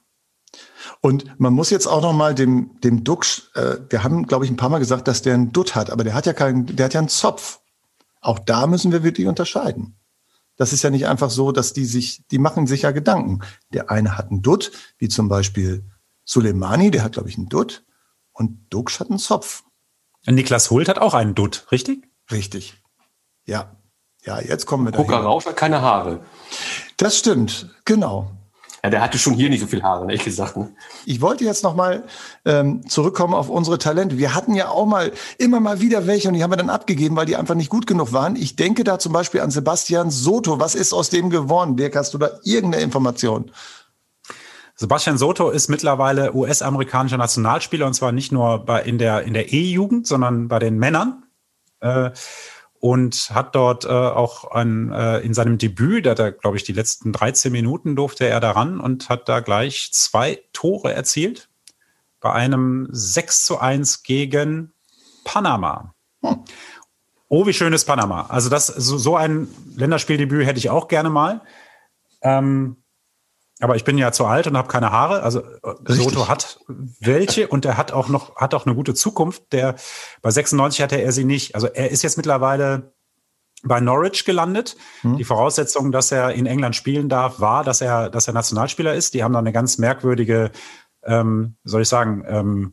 [1.00, 4.50] Und man muss jetzt auch noch mal dem dem Duxch, äh, wir haben glaube ich
[4.50, 6.86] ein paar Mal gesagt, dass der einen Dutt hat, aber der hat ja keinen, der
[6.86, 7.60] hat ja einen Zopf.
[8.20, 9.96] Auch da müssen wir wirklich unterscheiden.
[10.56, 13.40] Das ist ja nicht einfach so, dass die sich, die machen sich ja Gedanken.
[13.72, 15.84] Der eine hat einen Dutt, wie zum Beispiel
[16.24, 17.84] Soleimani, der hat glaube ich einen Dutt,
[18.32, 19.64] und Duxch hat einen Zopf.
[20.26, 22.06] Niklas Hult hat auch einen Dutt, richtig?
[22.30, 22.74] Richtig.
[23.46, 23.76] Ja.
[24.22, 24.98] Ja, jetzt kommen wir da.
[24.98, 26.20] Gucker Rausch hat keine Haare.
[26.98, 28.30] Das stimmt, genau.
[28.82, 30.56] Ja, der hatte schon hier nicht so viel Haare, ehrlich gesagt.
[30.56, 30.70] Ne?
[31.04, 32.04] Ich wollte jetzt noch mal
[32.46, 34.16] ähm, zurückkommen auf unsere Talente.
[34.16, 37.14] Wir hatten ja auch mal immer mal wieder welche und die haben wir dann abgegeben,
[37.16, 38.36] weil die einfach nicht gut genug waren.
[38.36, 40.60] Ich denke da zum Beispiel an Sebastian Soto.
[40.60, 41.76] Was ist aus dem geworden?
[41.76, 43.50] Dirk, hast du da irgendeine Information?
[44.76, 49.52] Sebastian Soto ist mittlerweile US-amerikanischer Nationalspieler und zwar nicht nur bei, in der, in der
[49.52, 51.24] E-Jugend, sondern bei den Männern.
[51.80, 52.12] Äh,
[52.80, 56.64] und hat dort äh, auch ein, äh, in seinem Debüt, da hat er, glaube ich,
[56.64, 61.50] die letzten 13 Minuten durfte er daran und hat da gleich zwei Tore erzielt
[62.20, 64.72] bei einem 6 zu 1 gegen
[65.24, 65.94] Panama.
[66.22, 66.44] Hm.
[67.28, 68.26] Oh, wie schön ist Panama.
[68.28, 71.42] Also das, so, so ein Länderspieldebüt hätte ich auch gerne mal.
[72.22, 72.78] Ähm,
[73.60, 75.22] aber ich bin ja zu alt und habe keine Haare.
[75.22, 75.96] Also äh, Richtig.
[75.96, 76.60] Soto hat
[76.98, 79.52] welche und er hat auch noch hat auch eine gute Zukunft.
[79.52, 79.76] Der
[80.22, 81.54] bei 96 hatte er sie nicht.
[81.54, 82.92] Also er ist jetzt mittlerweile
[83.62, 84.76] bei Norwich gelandet.
[85.02, 85.18] Hm.
[85.18, 89.14] Die Voraussetzung, dass er in England spielen darf, war, dass er dass er Nationalspieler ist.
[89.14, 90.50] Die haben da eine ganz merkwürdige,
[91.04, 92.72] ähm, soll ich sagen, ähm,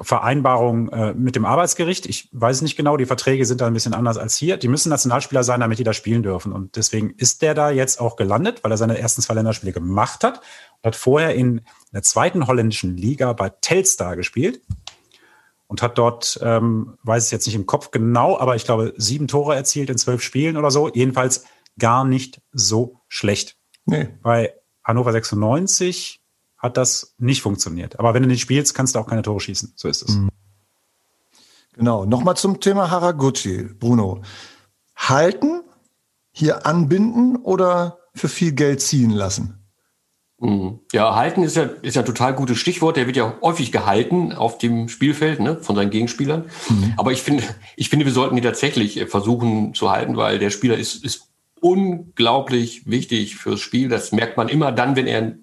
[0.00, 2.06] Vereinbarung äh, mit dem Arbeitsgericht.
[2.06, 4.56] Ich weiß nicht genau, die Verträge sind da ein bisschen anders als hier.
[4.56, 6.52] Die müssen Nationalspieler sein, damit die da spielen dürfen.
[6.52, 10.24] Und deswegen ist der da jetzt auch gelandet, weil er seine ersten zwei Länderspiele gemacht
[10.24, 10.40] hat
[10.82, 14.60] und hat vorher in der zweiten holländischen Liga bei Telstar gespielt
[15.66, 19.28] und hat dort, ähm, weiß es jetzt nicht im Kopf genau, aber ich glaube, sieben
[19.28, 20.90] Tore erzielt in zwölf Spielen oder so.
[20.92, 21.44] Jedenfalls
[21.78, 23.56] gar nicht so schlecht.
[23.86, 24.08] Nee.
[24.22, 24.54] Bei
[24.84, 26.20] Hannover 96
[26.64, 27.98] hat das nicht funktioniert.
[27.98, 29.74] Aber wenn du nicht spielst, kannst du auch keine Tore schießen.
[29.76, 30.16] So ist es.
[30.16, 30.30] Mhm.
[31.74, 32.06] Genau.
[32.06, 34.22] Nochmal zum Thema Haraguchi, Bruno.
[34.96, 35.60] Halten,
[36.32, 39.58] hier anbinden oder für viel Geld ziehen lassen?
[40.40, 40.80] Mhm.
[40.92, 42.96] Ja, halten ist ja, ist ja ein total gutes Stichwort.
[42.96, 46.46] Der wird ja häufig gehalten auf dem Spielfeld ne, von seinen Gegenspielern.
[46.70, 46.94] Mhm.
[46.96, 47.44] Aber ich finde,
[47.76, 51.28] ich finde, wir sollten ihn tatsächlich äh, versuchen zu halten, weil der Spieler ist, ist
[51.60, 53.90] unglaublich wichtig fürs Spiel.
[53.90, 55.34] Das merkt man immer dann, wenn er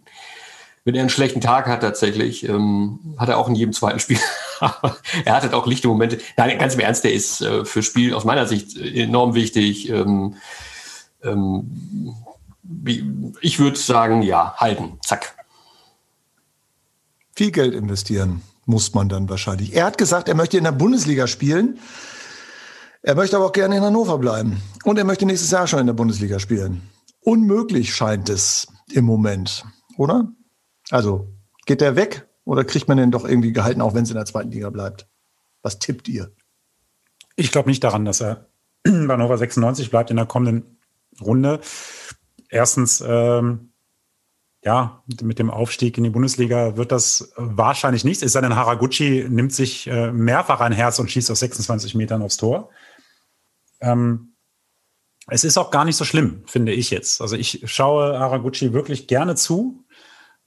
[0.83, 4.19] wenn er einen schlechten Tag hat tatsächlich, ähm, hat er auch in jedem zweiten Spiel.
[4.59, 6.19] er hat halt auch lichte Momente.
[6.37, 9.89] Nein, ganz im Ernst, der ist äh, für Spiel aus meiner Sicht enorm wichtig.
[9.89, 10.35] Ähm,
[11.23, 12.15] ähm,
[13.41, 15.35] ich würde sagen, ja, halten, zack.
[17.35, 19.73] Viel Geld investieren muss man dann wahrscheinlich.
[19.75, 21.79] Er hat gesagt, er möchte in der Bundesliga spielen.
[23.03, 24.61] Er möchte aber auch gerne in Hannover bleiben.
[24.83, 26.81] Und er möchte nächstes Jahr schon in der Bundesliga spielen.
[27.21, 29.65] Unmöglich scheint es im Moment,
[29.97, 30.31] oder?
[30.91, 31.33] Also
[31.65, 34.25] geht der weg oder kriegt man den doch irgendwie gehalten, auch wenn es in der
[34.25, 35.07] zweiten Liga bleibt?
[35.63, 36.31] Was tippt ihr?
[37.35, 38.47] Ich glaube nicht daran, dass er
[38.83, 40.77] bei Nova 96 bleibt in der kommenden
[41.19, 41.61] Runde.
[42.49, 43.71] Erstens, ähm,
[44.63, 48.21] ja, mit dem Aufstieg in die Bundesliga wird das wahrscheinlich nichts.
[48.21, 52.21] Es sei denn, Haraguchi nimmt sich äh, mehrfach ein Herz und schießt aus 26 Metern
[52.21, 52.69] aufs Tor.
[53.79, 54.33] Ähm,
[55.27, 57.21] es ist auch gar nicht so schlimm, finde ich jetzt.
[57.21, 59.85] Also ich schaue Haraguchi wirklich gerne zu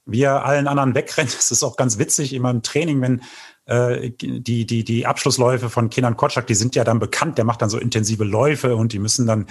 [0.05, 1.35] wie er allen anderen wegrennt.
[1.35, 3.21] Das ist auch ganz witzig immer im Training, wenn
[3.65, 7.61] äh, die, die, die Abschlussläufe von Kenan Kotschak, die sind ja dann bekannt, der macht
[7.61, 9.47] dann so intensive Läufe und die müssen dann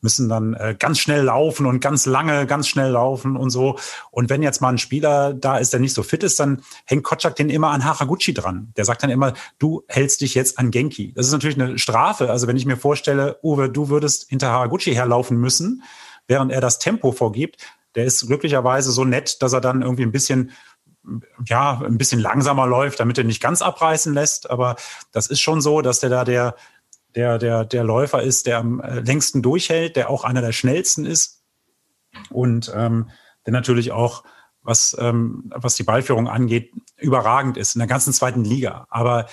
[0.00, 3.78] müssen dann äh, ganz schnell laufen und ganz lange ganz schnell laufen und so.
[4.10, 7.02] Und wenn jetzt mal ein Spieler da ist, der nicht so fit ist, dann hängt
[7.02, 8.72] Kotschak den immer an Haraguchi dran.
[8.76, 11.12] Der sagt dann immer, du hältst dich jetzt an Genki.
[11.14, 12.30] Das ist natürlich eine Strafe.
[12.30, 15.82] Also wenn ich mir vorstelle, Uwe, du würdest hinter Haraguchi herlaufen müssen,
[16.26, 17.56] während er das Tempo vorgibt,
[17.96, 20.52] der ist glücklicherweise so nett, dass er dann irgendwie ein bisschen
[21.44, 24.50] ja, ein bisschen langsamer läuft, damit er nicht ganz abreißen lässt.
[24.50, 24.76] Aber
[25.12, 26.56] das ist schon so, dass der da der,
[27.14, 31.06] der, der, der Läufer ist, der am äh, längsten durchhält, der auch einer der schnellsten
[31.06, 31.42] ist
[32.30, 33.10] und ähm,
[33.46, 34.24] der natürlich auch,
[34.62, 38.86] was, ähm, was die Ballführung angeht, überragend ist in der ganzen zweiten Liga.
[38.90, 39.26] Aber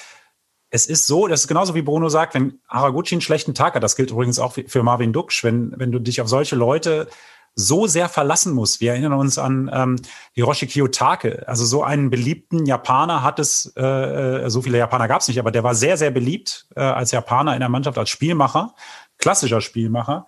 [0.70, 3.84] es ist so, das ist genauso wie Bruno sagt, wenn Haraguchi einen schlechten Tag hat,
[3.84, 7.08] das gilt übrigens auch für Marvin Duksch, wenn, wenn du dich auf solche Leute
[7.56, 8.82] so sehr verlassen muss.
[8.82, 10.00] Wir erinnern uns an ähm,
[10.34, 11.48] Hiroshi Kiyotake.
[11.48, 15.52] Also so einen beliebten Japaner hat es, äh, so viele Japaner gab es nicht, aber
[15.52, 18.74] der war sehr, sehr beliebt äh, als Japaner in der Mannschaft, als Spielmacher,
[19.18, 20.26] klassischer Spielmacher.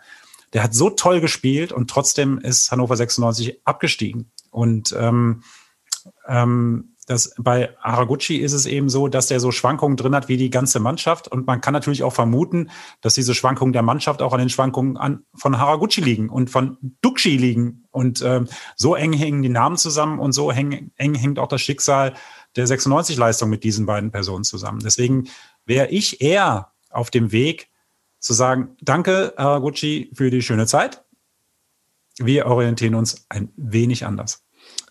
[0.54, 4.32] Der hat so toll gespielt und trotzdem ist Hannover 96 abgestiegen.
[4.52, 5.44] Und ähm,
[6.28, 10.38] ähm, das, bei Haraguchi ist es eben so, dass der so Schwankungen drin hat wie
[10.38, 11.28] die ganze Mannschaft.
[11.28, 14.98] Und man kann natürlich auch vermuten, dass diese Schwankungen der Mannschaft auch an den Schwankungen
[14.98, 17.86] an, von Haraguchi liegen und von Duxi liegen.
[17.92, 21.62] Und ähm, so eng hängen die Namen zusammen und so eng, eng hängt auch das
[21.62, 22.16] Schicksal
[22.56, 24.80] der 96-Leistung mit diesen beiden Personen zusammen.
[24.84, 25.30] Deswegen
[25.66, 27.70] wäre ich eher auf dem Weg
[28.20, 31.04] zu sagen, danke Haraguchi für die schöne Zeit.
[32.18, 34.45] Wir orientieren uns ein wenig anders.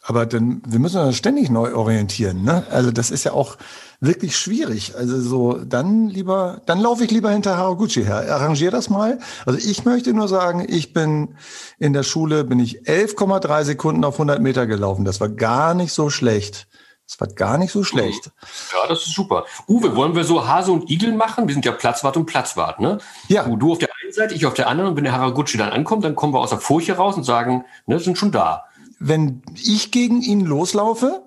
[0.07, 2.43] Aber dann, wir müssen uns ständig neu orientieren.
[2.43, 2.65] Ne?
[2.71, 3.57] Also das ist ja auch
[4.01, 4.95] wirklich schwierig.
[4.97, 8.31] Also so, dann lieber, dann laufe ich lieber hinter Haraguchi her.
[8.31, 9.19] Arrangier das mal.
[9.47, 11.37] Also ich möchte nur sagen, ich bin
[11.79, 15.07] in der Schule, bin ich 11,3 Sekunden auf 100 Meter gelaufen.
[15.07, 16.69] Das war gar nicht so schlecht.
[17.07, 18.31] Das war gar nicht so schlecht.
[18.73, 19.47] Ja, das ist super.
[19.69, 21.49] Uwe, wollen wir so Hase und Igel machen?
[21.49, 22.99] Wir sind ja Platzwart und Platzwart, ne?
[23.29, 23.45] Ja.
[23.45, 24.91] Du auf der einen Seite, ich auf der anderen.
[24.91, 27.65] Und wenn der Haraguchi dann ankommt, dann kommen wir aus der Furche raus und sagen,
[27.87, 28.65] ne, sind schon da
[28.99, 31.23] wenn ich gegen ihn loslaufe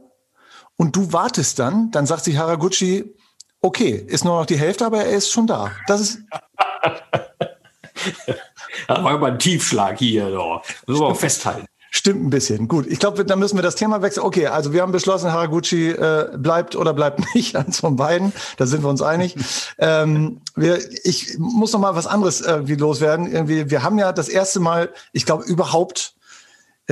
[0.77, 3.15] und du wartest dann, dann sagt sich Haraguchi,
[3.61, 5.71] okay, ist nur noch die Hälfte, aber er ist schon da.
[5.87, 6.19] Das ist.
[8.87, 10.63] das war immer ein Tiefschlag hier, doch.
[10.85, 11.65] Müssen wir festhalten.
[11.89, 12.67] Stimmt ein bisschen.
[12.67, 14.25] Gut, ich glaube, dann müssen wir das Thema wechseln.
[14.25, 18.33] Okay, also wir haben beschlossen, Haraguchi äh, bleibt oder bleibt nicht, eins von beiden.
[18.57, 19.35] Da sind wir uns einig.
[19.79, 23.31] ähm, wir, ich muss noch mal was anderes irgendwie loswerden.
[23.31, 26.16] Irgendwie, wir haben ja das erste Mal, ich glaube, überhaupt äh,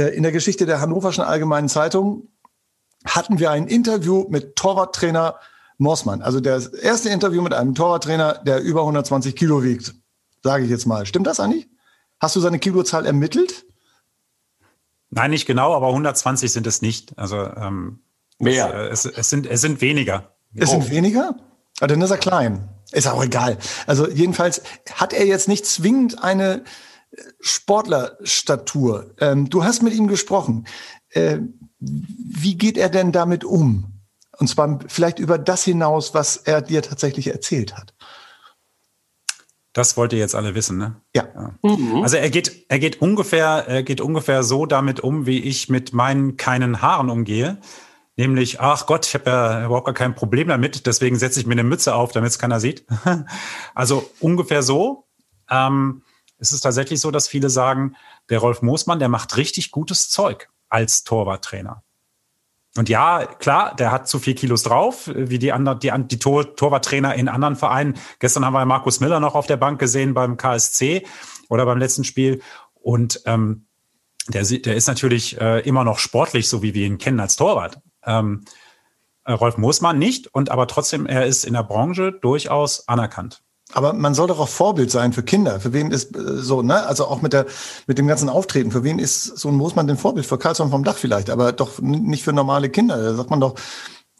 [0.02, 2.30] in der Geschichte der Hannoverschen Allgemeinen Zeitung
[3.06, 5.40] hatten wir ein Interview mit Torwarttrainer
[5.78, 6.22] Morsmann.
[6.22, 9.94] Also das erste Interview mit einem Torwarttrainer, der über 120 Kilo wiegt,
[10.44, 11.06] sage ich jetzt mal.
[11.06, 11.68] Stimmt das eigentlich?
[12.20, 13.66] Hast du seine Kilozahl ermittelt?
[15.10, 17.18] Nein, nicht genau, aber 120 sind es nicht.
[17.18, 18.00] Also ähm,
[18.40, 18.74] mehr.
[18.92, 20.36] Es, es, es, sind, es sind weniger.
[20.56, 20.74] Es oh.
[20.74, 21.36] sind weniger?
[21.82, 22.70] Ah, dann ist er klein.
[22.92, 23.58] Ist auch egal.
[23.88, 24.62] Also jedenfalls
[24.94, 26.64] hat er jetzt nicht zwingend eine
[27.40, 29.14] Sportlerstatur.
[29.20, 30.68] Ähm, du hast mit ihm gesprochen.
[31.10, 31.40] Äh,
[31.80, 34.02] wie geht er denn damit um?
[34.38, 37.94] Und zwar vielleicht über das hinaus, was er dir tatsächlich erzählt hat.
[39.76, 40.96] Das wollt ihr jetzt alle wissen, ne?
[41.14, 41.28] Ja.
[41.36, 41.54] ja.
[41.62, 42.02] Mhm.
[42.02, 45.92] Also er geht, er geht ungefähr, er geht ungefähr so damit um, wie ich mit
[45.92, 47.58] meinen keinen Haaren umgehe.
[48.16, 51.54] Nämlich, ach Gott, ich habe ja überhaupt gar kein Problem damit, deswegen setze ich mir
[51.54, 52.86] eine Mütze auf, damit es keiner sieht.
[53.76, 55.08] also ungefähr so.
[55.50, 56.04] Ähm,
[56.38, 57.96] es ist tatsächlich so, dass viele sagen,
[58.30, 61.84] der Rolf Moosmann, der macht richtig gutes Zeug als Torwarttrainer.
[62.78, 66.56] Und ja, klar, der hat zu viel Kilos drauf, wie die anderen, die, die Tor,
[66.58, 67.98] Torwarttrainer in anderen Vereinen.
[68.20, 71.06] Gestern haben wir Markus Miller noch auf der Bank gesehen beim KSC
[71.48, 72.42] oder beim letzten Spiel.
[72.74, 73.68] Und ähm,
[74.28, 77.80] der, der ist natürlich äh, immer noch sportlich, so wie wir ihn kennen als Torwart.
[78.04, 78.44] Ähm,
[79.24, 83.45] äh, Rolf Moosmann nicht, und aber trotzdem, er ist in der Branche durchaus anerkannt.
[83.74, 85.60] Aber man soll doch auch Vorbild sein für Kinder.
[85.60, 86.86] Für wen ist äh, so, ne?
[86.86, 87.46] Also auch mit der,
[87.88, 88.72] mit dem ganzen Auftreten.
[88.72, 90.26] Für wen ist so ein Moosmann denn Vorbild?
[90.26, 92.98] Für Karlsson vom Dach vielleicht, aber doch nicht für normale Kinder.
[92.98, 93.56] Da sagt man doch,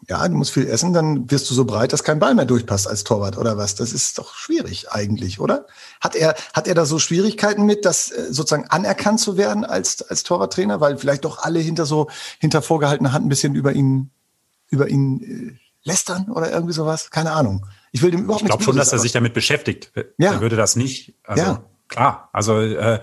[0.10, 2.88] ja, du musst viel essen, dann wirst du so breit, dass kein Ball mehr durchpasst
[2.88, 3.76] als Torwart oder was.
[3.76, 5.66] Das ist doch schwierig eigentlich, oder?
[6.00, 10.02] Hat er, hat er da so Schwierigkeiten mit, das äh, sozusagen anerkannt zu werden als,
[10.04, 10.80] als Torwarttrainer?
[10.80, 12.08] Weil vielleicht doch alle hinter so,
[12.40, 14.12] hinter vorgehaltener Hand ein bisschen über ihn,
[14.70, 17.10] über ihn äh, lästern oder irgendwie sowas?
[17.10, 17.66] Keine Ahnung.
[17.96, 19.94] Ich will dem überhaupt Ich glaube schon, dass er sich damit beschäftigt.
[20.18, 20.34] Ja.
[20.34, 21.16] Er würde das nicht.
[21.24, 21.64] Also, ja.
[21.88, 22.30] Klar.
[22.34, 23.00] Also, äh,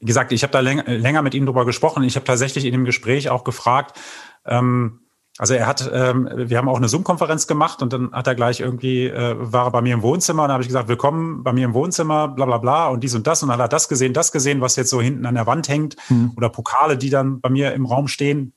[0.00, 2.02] wie gesagt, ich habe da läng länger mit ihm drüber gesprochen.
[2.02, 3.96] Ich habe tatsächlich in dem Gespräch auch gefragt,
[4.44, 5.02] ähm,
[5.38, 8.58] also er hat, ähm, wir haben auch eine Zoom-Konferenz gemacht und dann hat er gleich
[8.58, 11.52] irgendwie, äh, war er bei mir im Wohnzimmer und da habe ich gesagt, willkommen bei
[11.52, 13.88] mir im Wohnzimmer, bla bla bla und dies und das und dann hat er das
[13.88, 16.32] gesehen, das gesehen, was jetzt so hinten an der Wand hängt mhm.
[16.36, 18.52] oder Pokale, die dann bei mir im Raum stehen.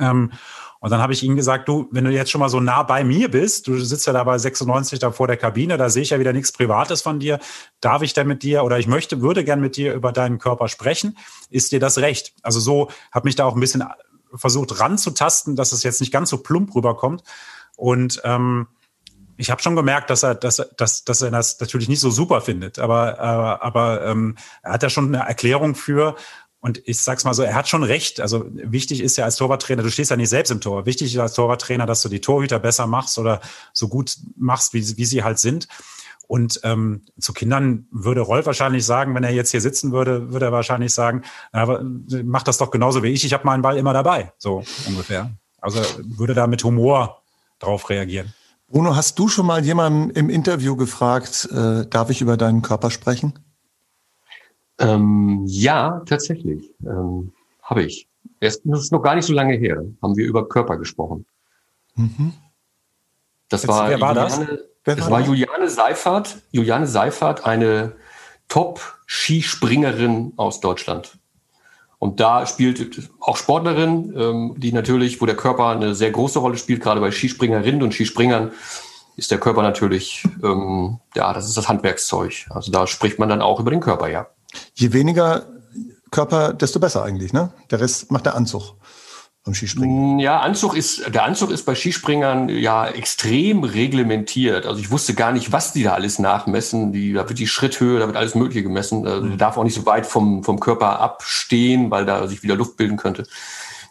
[0.00, 0.32] Ähm,
[0.80, 3.02] und dann habe ich ihm gesagt, du, wenn du jetzt schon mal so nah bei
[3.02, 6.10] mir bist, du sitzt ja da bei 96 da vor der Kabine, da sehe ich
[6.10, 7.40] ja wieder nichts Privates von dir.
[7.80, 10.68] Darf ich denn mit dir oder ich möchte, würde gern mit dir über deinen Körper
[10.68, 11.18] sprechen?
[11.50, 12.32] Ist dir das recht?
[12.42, 13.82] Also so habe mich da auch ein bisschen
[14.34, 17.24] versucht ranzutasten, dass es jetzt nicht ganz so plump rüberkommt.
[17.76, 18.68] Und ähm,
[19.36, 22.40] ich habe schon gemerkt, dass er, dass, dass, dass er das natürlich nicht so super
[22.40, 26.16] findet, aber, äh, aber ähm, er hat da schon eine Erklärung für
[26.60, 28.20] Und ich sag's mal so, er hat schon recht.
[28.20, 30.86] Also wichtig ist ja als Torwarttrainer, du stehst ja nicht selbst im Tor.
[30.86, 33.40] Wichtig ist als Torwarttrainer, dass du die Torhüter besser machst oder
[33.72, 35.68] so gut machst, wie, wie sie halt sind.
[36.26, 40.46] Und ähm, zu Kindern würde Rolf wahrscheinlich sagen, wenn er jetzt hier sitzen würde, würde
[40.46, 43.24] er wahrscheinlich sagen, aber mach das doch genauso wie ich.
[43.24, 45.30] Ich habe meinen Ball immer dabei, so ungefähr.
[45.60, 47.22] Also würde da mit Humor
[47.58, 48.34] drauf reagieren.
[48.68, 52.90] Bruno, hast du schon mal jemanden im Interview gefragt, äh, darf ich über deinen Körper
[52.90, 53.32] sprechen?
[54.78, 56.70] Ähm, ja, tatsächlich.
[56.84, 58.08] Ähm, Habe ich.
[58.40, 59.82] Das ist noch gar nicht so lange her.
[60.02, 61.26] Haben wir über Körper gesprochen.
[61.96, 62.32] Mhm.
[63.48, 64.58] Das Jetzt, war, wer war Juliane, das?
[64.84, 66.38] Wer das war, Juliane Seifert.
[66.52, 67.94] Juliane Seifert, eine
[68.48, 71.18] Top-Skispringerin aus Deutschland.
[71.98, 76.56] Und da spielt auch Sportlerin, ähm, die natürlich, wo der Körper eine sehr große Rolle
[76.56, 78.52] spielt, gerade bei Skispringerinnen und Skispringern
[79.16, 82.46] ist der Körper natürlich, ähm, ja, das ist das Handwerkszeug.
[82.50, 84.28] Also da spricht man dann auch über den Körper, ja.
[84.74, 85.46] Je weniger
[86.10, 87.52] Körper, desto besser eigentlich, ne?
[87.70, 88.74] Der Rest macht der Anzug
[89.44, 90.16] beim Skispringen.
[90.16, 94.66] Mm, ja, Anzug ist, der Anzug ist bei Skispringern ja extrem reglementiert.
[94.66, 96.92] Also ich wusste gar nicht, was die da alles nachmessen.
[96.92, 99.06] Die, da wird die Schritthöhe, da wird alles Mögliche gemessen.
[99.06, 102.56] Also der darf auch nicht so weit vom, vom Körper abstehen, weil da sich wieder
[102.56, 103.24] Luft bilden könnte.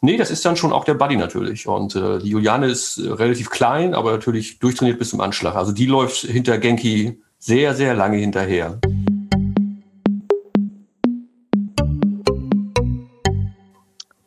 [0.02, 1.68] Nee, das ist dann schon auch der Buddy natürlich.
[1.68, 5.56] Und äh, die Juliane ist äh, relativ klein, aber natürlich durchtrainiert bis zum Anschlag.
[5.56, 8.80] Also die läuft hinter Genki sehr, sehr lange hinterher.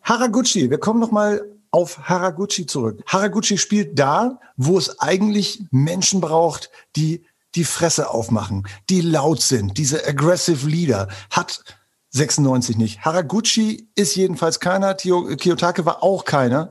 [0.03, 3.03] Haraguchi, wir kommen nochmal auf Haraguchi zurück.
[3.07, 7.25] Haraguchi spielt da, wo es eigentlich Menschen braucht, die
[7.55, 11.09] die Fresse aufmachen, die laut sind, diese aggressive Leader.
[11.31, 11.65] Hat
[12.11, 13.05] 96 nicht.
[13.05, 14.95] Haraguchi ist jedenfalls keiner.
[14.95, 16.71] Kiyotake war auch keiner.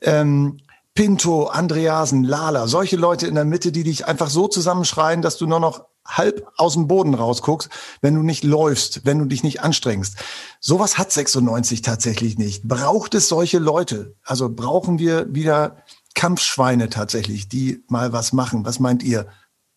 [0.00, 0.58] Ähm,
[0.94, 5.46] Pinto, Andreasen, Lala, solche Leute in der Mitte, die dich einfach so zusammenschreien, dass du
[5.46, 7.68] nur noch halb aus dem Boden rausguckst,
[8.00, 10.16] wenn du nicht läufst, wenn du dich nicht anstrengst.
[10.60, 12.64] Sowas hat 96 tatsächlich nicht.
[12.64, 14.14] Braucht es solche Leute?
[14.24, 15.76] Also brauchen wir wieder
[16.14, 18.64] Kampfschweine tatsächlich, die mal was machen?
[18.64, 19.26] Was meint ihr?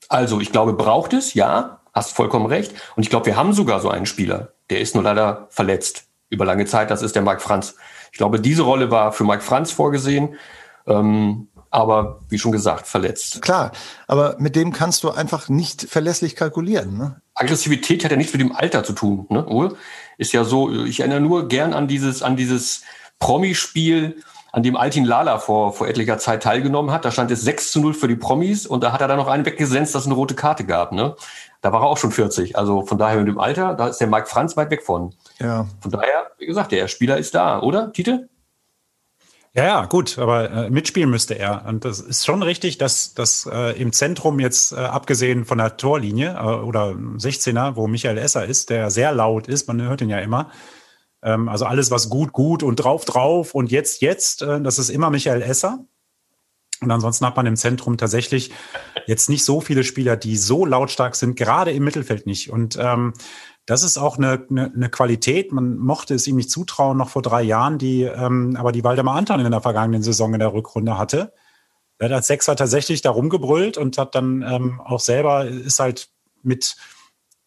[0.09, 2.73] Also ich glaube, braucht es, ja, hast vollkommen recht.
[2.95, 4.53] Und ich glaube, wir haben sogar so einen Spieler.
[4.69, 6.89] Der ist nur leider verletzt über lange Zeit.
[6.89, 7.75] Das ist der Mike Franz.
[8.11, 10.35] Ich glaube, diese Rolle war für Mike Franz vorgesehen.
[10.87, 13.41] Ähm, aber wie schon gesagt, verletzt.
[13.41, 13.71] Klar,
[14.07, 16.97] aber mit dem kannst du einfach nicht verlässlich kalkulieren.
[16.97, 17.21] Ne?
[17.33, 19.45] Aggressivität hat ja nichts mit dem Alter zu tun, ne?
[19.45, 19.75] Uwe?
[20.17, 22.83] Ist ja so, ich erinnere nur gern an dieses, an dieses
[23.17, 24.21] Promispiel,
[24.51, 27.05] an dem Altin Lala vor, vor etlicher Zeit teilgenommen hat.
[27.05, 29.27] Da stand es 6 zu 0 für die Promis und da hat er dann noch
[29.27, 30.91] einen weggesenzt, dass es eine rote Karte gab.
[30.91, 31.15] Ne?
[31.61, 32.55] Da war er auch schon 40.
[32.55, 35.15] Also von daher mit dem Alter, da ist der Mike Franz weit weg von.
[35.39, 35.65] Ja.
[35.81, 38.29] Von daher, wie gesagt, der Spieler ist da, oder, Tite?
[39.55, 41.65] Ja, ja, gut, aber äh, mitspielen müsste er.
[41.67, 45.77] Und das ist schon richtig, dass, dass äh, im Zentrum jetzt, äh, abgesehen von der
[45.77, 50.09] Torlinie äh, oder 16er, wo Michael Esser ist, der sehr laut ist, man hört ihn
[50.09, 50.49] ja immer.
[51.21, 54.89] Ähm, also alles, was gut, gut und drauf, drauf und jetzt, jetzt, äh, das ist
[54.89, 55.85] immer Michael Esser.
[56.81, 58.51] Und ansonsten hat man im Zentrum tatsächlich
[59.05, 62.49] jetzt nicht so viele Spieler, die so lautstark sind, gerade im Mittelfeld nicht.
[62.49, 63.13] Und ähm,
[63.65, 65.51] das ist auch eine, eine, eine Qualität.
[65.51, 69.15] Man mochte es ihm nicht zutrauen, noch vor drei Jahren, die ähm, aber die Waldemar
[69.15, 71.33] Anton in der vergangenen Saison in der Rückrunde hatte.
[71.97, 76.09] Er hat als Sechser tatsächlich da rumgebrüllt und hat dann ähm, auch selber, ist halt
[76.41, 76.75] mit,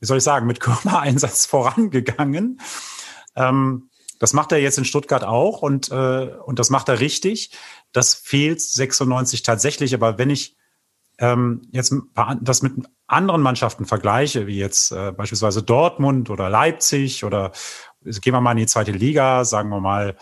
[0.00, 2.60] wie soll ich sagen, mit Körpereinsatz vorangegangen.
[3.34, 7.50] Ähm, das macht er jetzt in Stuttgart auch und, äh, und das macht er richtig.
[7.92, 10.56] Das fehlt 96 tatsächlich, aber wenn ich
[11.18, 11.94] ähm, jetzt
[12.40, 12.72] das mit
[13.06, 17.52] anderen Mannschaften vergleiche, wie jetzt äh, beispielsweise Dortmund oder Leipzig oder
[18.02, 20.16] gehen wir mal in die zweite Liga, sagen wir mal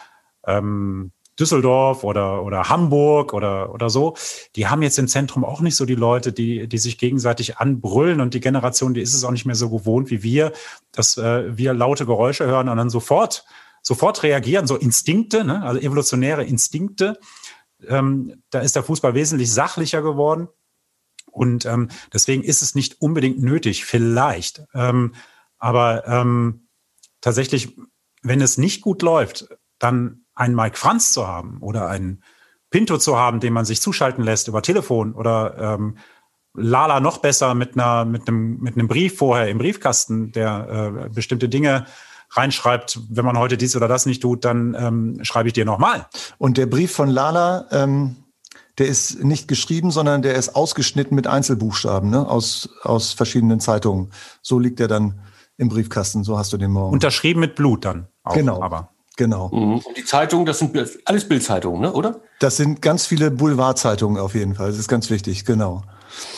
[0.47, 4.15] ähm, Düsseldorf oder, oder Hamburg oder, oder so,
[4.55, 8.21] die haben jetzt im Zentrum auch nicht so die Leute, die, die sich gegenseitig anbrüllen
[8.21, 10.53] und die Generation, die ist es auch nicht mehr so gewohnt wie wir,
[10.93, 13.45] dass äh, wir laute Geräusche hören und dann sofort,
[13.83, 15.63] sofort reagieren, so Instinkte, ne?
[15.63, 17.19] also evolutionäre Instinkte.
[17.87, 20.49] Ähm, da ist der Fußball wesentlich sachlicher geworden.
[21.35, 24.63] Und ähm, deswegen ist es nicht unbedingt nötig, vielleicht.
[24.75, 25.15] Ähm,
[25.59, 26.69] aber ähm,
[27.21, 27.77] tatsächlich,
[28.23, 32.23] wenn es nicht gut läuft, dann einen Mike Franz zu haben oder einen
[32.71, 35.99] Pinto zu haben, den man sich zuschalten lässt über Telefon oder ähm,
[36.55, 41.09] Lala noch besser mit einer mit einem mit einem Brief vorher im Briefkasten, der äh,
[41.09, 41.87] bestimmte Dinge
[42.31, 46.07] reinschreibt, wenn man heute dies oder das nicht tut, dann ähm, schreibe ich dir nochmal.
[46.39, 48.24] Und der Brief von Lala, ähm,
[48.79, 52.29] der ist nicht geschrieben, sondern der ist ausgeschnitten mit Einzelbuchstaben ne?
[52.29, 54.11] aus, aus verschiedenen Zeitungen.
[54.43, 55.21] So liegt er dann
[55.57, 56.93] im Briefkasten, so hast du den morgen.
[56.93, 58.09] Unterschrieben mit Blut dann.
[58.25, 58.61] Auch, genau.
[58.61, 58.91] Aber.
[59.17, 59.49] Genau.
[59.49, 59.79] Mhm.
[59.79, 61.93] Und die Zeitungen, das sind alles Bildzeitungen, ne?
[61.93, 62.21] oder?
[62.41, 64.69] Das sind ganz viele Boulevardzeitungen auf jeden Fall.
[64.69, 65.83] Das ist ganz wichtig, genau.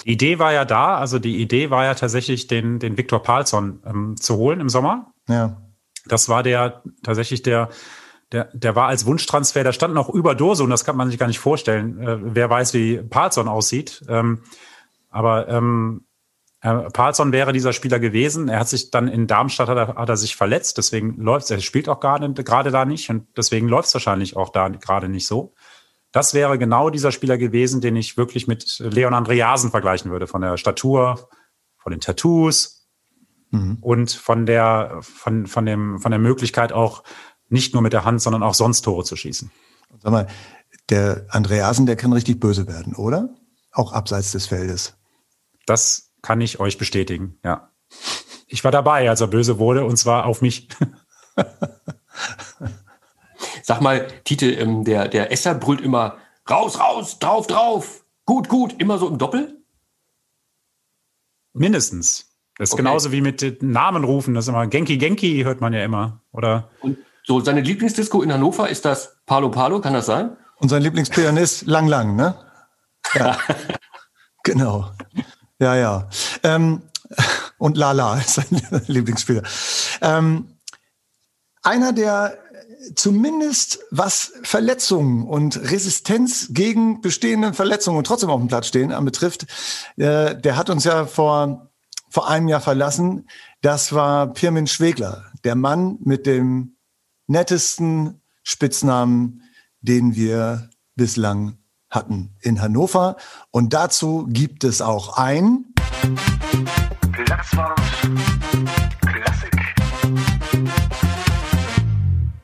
[0.05, 3.81] Die Idee war ja da, also die Idee war ja tatsächlich, den, den Viktor Palsson
[3.87, 5.13] ähm, zu holen im Sommer.
[5.29, 5.63] Ja.
[6.07, 7.71] Das war der tatsächlich der,
[8.33, 11.19] der, der war als Wunschtransfer, da stand noch über Dose und das kann man sich
[11.19, 12.01] gar nicht vorstellen.
[12.01, 14.05] Äh, wer weiß, wie Palzon aussieht.
[14.09, 14.43] Ähm,
[15.11, 16.07] aber ähm,
[16.61, 18.49] äh, Palzon wäre dieser Spieler gewesen.
[18.49, 21.61] Er hat sich dann in Darmstadt hat er, hat er sich verletzt, deswegen läuft er
[21.61, 25.27] spielt auch gerade gerade da nicht und deswegen läuft es wahrscheinlich auch da gerade nicht
[25.27, 25.55] so.
[26.13, 30.41] Das wäre genau dieser Spieler gewesen, den ich wirklich mit Leon Andreasen vergleichen würde, von
[30.41, 31.29] der Statur,
[31.77, 32.89] von den Tattoos
[33.51, 33.79] mhm.
[33.81, 37.03] und von der, von, von, dem, von der Möglichkeit auch
[37.49, 39.51] nicht nur mit der Hand, sondern auch sonst Tore zu schießen.
[40.03, 40.27] Sag mal,
[40.91, 43.31] der Andreasen, der kann richtig böse werden, oder?
[43.73, 44.97] Auch abseits des Feldes.
[45.67, 47.71] Das kann ich euch bestätigen, ja.
[48.47, 50.69] Ich war dabei, als er böse wurde, und zwar auf mich.
[53.63, 56.19] Sag mal, Tite, ähm, der, der Esser brüllt immer
[56.49, 59.61] raus, raus, drauf, drauf, gut, gut, immer so im Doppel?
[61.53, 62.37] Mindestens.
[62.59, 62.83] Das ist okay.
[62.83, 64.35] genauso wie mit Namen rufen.
[64.35, 66.23] Das ist immer Genki Genki, hört man ja immer.
[66.33, 66.71] Oder?
[66.81, 70.37] Und so, seine Lieblingsdisco in Hannover ist das Palo Palo, kann das sein?
[70.59, 72.37] Und sein Lieblingspianist Lang Lang, ne?
[73.15, 73.37] Ja.
[74.45, 74.93] genau.
[75.59, 76.09] Ja, ja.
[76.45, 76.83] Ähm,
[77.59, 78.47] und Lala ist sein
[78.87, 79.43] Lieblingsspieler.
[80.03, 80.57] Ähm,
[81.63, 82.39] einer, der
[82.95, 89.47] zumindest was Verletzungen und Resistenz gegen bestehende Verletzungen und trotzdem auf dem Platz stehen anbetrifft,
[89.97, 91.73] äh, der hat uns ja vor,
[92.09, 93.27] vor einem Jahr verlassen.
[93.63, 96.76] Das war Pirmin Schwegler, der Mann mit dem
[97.27, 99.43] nettesten Spitznamen,
[99.81, 101.59] den wir bislang
[101.91, 103.17] hatten in Hannover.
[103.51, 105.67] Und dazu gibt es auch ein
[107.13, 107.81] Platzwart
[109.01, 109.61] Klassik.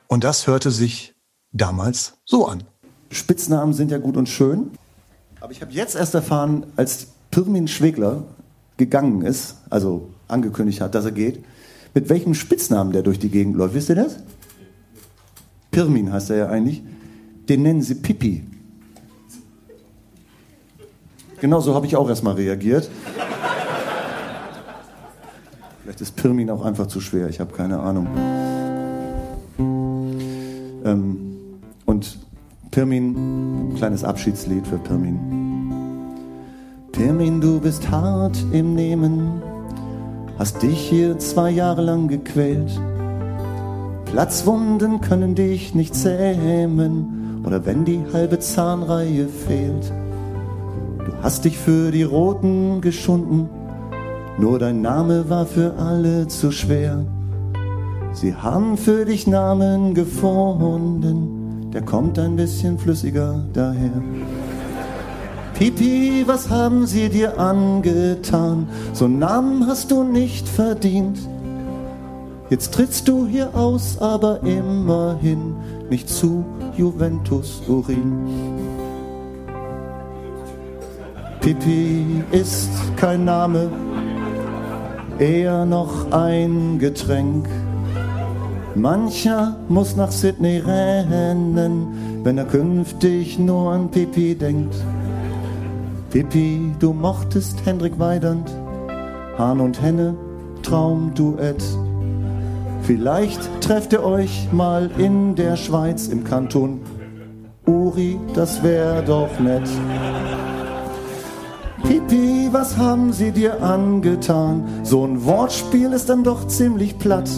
[0.09, 1.14] Und das hörte sich
[1.53, 2.64] damals so an.
[3.11, 4.70] Spitznamen sind ja gut und schön.
[5.41, 8.24] Aber ich habe jetzt erst erfahren, als Pirmin Schwegler
[8.76, 11.45] gegangen ist, also angekündigt hat, dass er geht,
[11.95, 13.74] mit welchem Spitznamen der durch die Gegend läuft.
[13.74, 14.16] Wisst ihr das?
[15.73, 16.83] Pirmin heißt er ja eigentlich.
[17.49, 18.45] Den nennen sie Pipi.
[21.41, 22.89] Genau so habe ich auch erstmal reagiert.
[25.83, 28.07] Vielleicht ist Pirmin auch einfach zu schwer, ich habe keine Ahnung.
[30.85, 31.16] Ähm,
[31.85, 32.18] und
[32.70, 35.18] Pirmin, ein kleines Abschiedslied für Pirmin.
[36.93, 39.43] Pirmin, du bist hart im Nehmen,
[40.39, 42.70] hast dich hier zwei Jahre lang gequält.
[44.13, 49.91] Platzwunden können dich nicht zähmen oder wenn die halbe Zahnreihe fehlt.
[50.99, 53.49] Du hast dich für die Roten geschunden,
[54.37, 57.07] nur dein Name war für alle zu schwer.
[58.13, 64.03] Sie haben für dich Namen gefunden, der kommt ein bisschen flüssiger daher.
[65.55, 68.69] Pipi, was haben sie dir angetan?
[68.93, 71.19] So Namen hast du nicht verdient.
[72.53, 75.55] Jetzt trittst du hier aus, aber immerhin
[75.88, 76.44] nicht zu
[76.76, 78.28] Juventus Urin.
[81.40, 83.70] Pipi ist kein Name,
[85.18, 87.48] eher noch ein Getränk.
[88.74, 94.74] Mancher muss nach Sydney rennen, wenn er künftig nur an Pipi denkt.
[96.11, 98.55] Pipi, du mochtest Hendrik Weidand,
[99.38, 100.14] Hahn und Henne,
[100.62, 101.64] Traumduett.
[102.83, 106.80] Vielleicht trefft ihr euch mal in der Schweiz im Kanton
[107.64, 109.68] Uri, das wär doch nett.
[111.85, 114.64] Pipi, was haben sie dir angetan?
[114.83, 117.30] So ein Wortspiel ist dann doch ziemlich platt.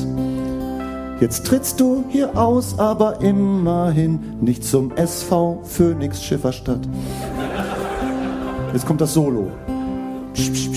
[1.21, 6.89] Jetzt trittst du hier aus, aber immerhin nicht zum SV Phoenix Schifferstadt.
[8.73, 9.51] Jetzt kommt das Solo.
[10.33, 10.74] Psch, psch.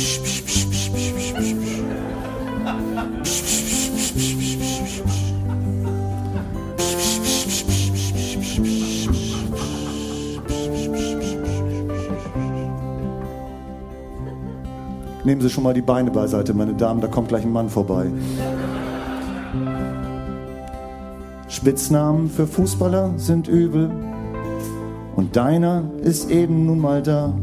[15.27, 18.05] Nehmen Sie schon mal die Beine beiseite, meine Damen, da kommt gleich ein Mann vorbei.
[21.49, 23.91] Spitznamen für Fußballer sind übel
[25.17, 27.33] und deiner ist eben nun mal da.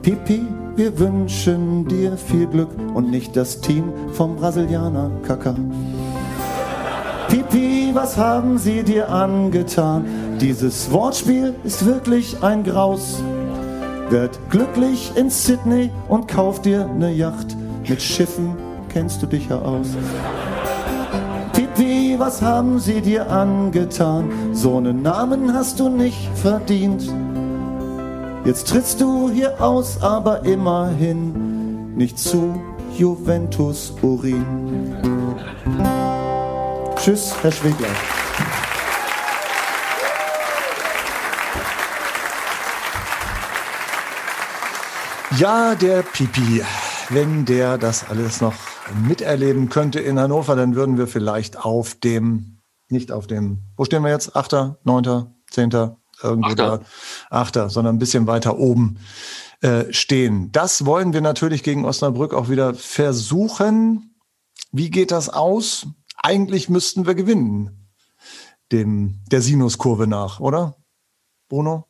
[0.00, 0.40] Pipi,
[0.74, 5.54] wir wünschen dir viel Glück und nicht das Team vom Brasilianer Kaka.
[7.28, 10.06] Pipi, was haben sie dir angetan?
[10.40, 13.22] Dieses Wortspiel ist wirklich ein Graus.
[14.12, 17.56] Werd glücklich in Sydney und kauf dir ne Yacht.
[17.88, 18.58] Mit Schiffen
[18.90, 19.86] kennst du dich ja aus.
[21.54, 24.30] Pipi, was haben sie dir angetan?
[24.52, 27.10] So einen Namen hast du nicht verdient.
[28.44, 32.60] Jetzt trittst du hier aus, aber immerhin nicht zu
[32.98, 34.44] Juventus Urin.
[36.96, 37.88] Tschüss, Herr Schwegler.
[45.42, 46.62] Ja, der Pipi.
[47.08, 48.54] Wenn der das alles noch
[49.08, 54.04] miterleben könnte in Hannover, dann würden wir vielleicht auf dem, nicht auf dem, wo stehen
[54.04, 54.36] wir jetzt?
[54.36, 56.78] Achter, neunter, zehnter, irgendwo Achter.
[56.78, 56.84] da,
[57.28, 59.00] Achter, sondern ein bisschen weiter oben
[59.62, 60.52] äh, stehen.
[60.52, 64.14] Das wollen wir natürlich gegen Osnabrück auch wieder versuchen.
[64.70, 65.88] Wie geht das aus?
[66.22, 67.90] Eigentlich müssten wir gewinnen,
[68.70, 70.76] dem der Sinuskurve nach, oder,
[71.48, 71.88] Bruno?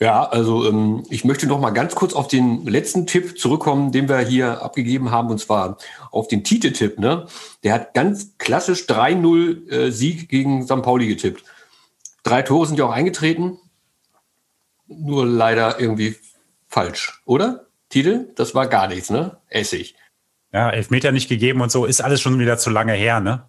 [0.00, 4.08] Ja, also ähm, ich möchte noch mal ganz kurz auf den letzten Tipp zurückkommen, den
[4.08, 5.78] wir hier abgegeben haben, und zwar
[6.12, 7.00] auf den Tite-Tipp.
[7.00, 7.26] Ne?
[7.64, 10.82] Der hat ganz klassisch 3-0 äh, Sieg gegen St.
[10.82, 11.42] Pauli getippt.
[12.22, 13.58] Drei Tore sind ja auch eingetreten,
[14.86, 16.16] nur leider irgendwie
[16.68, 17.66] falsch, oder?
[17.88, 19.38] Tite, das war gar nichts, ne?
[19.48, 19.96] Essig.
[20.52, 23.48] Ja, Elfmeter nicht gegeben und so, ist alles schon wieder zu lange her, ne?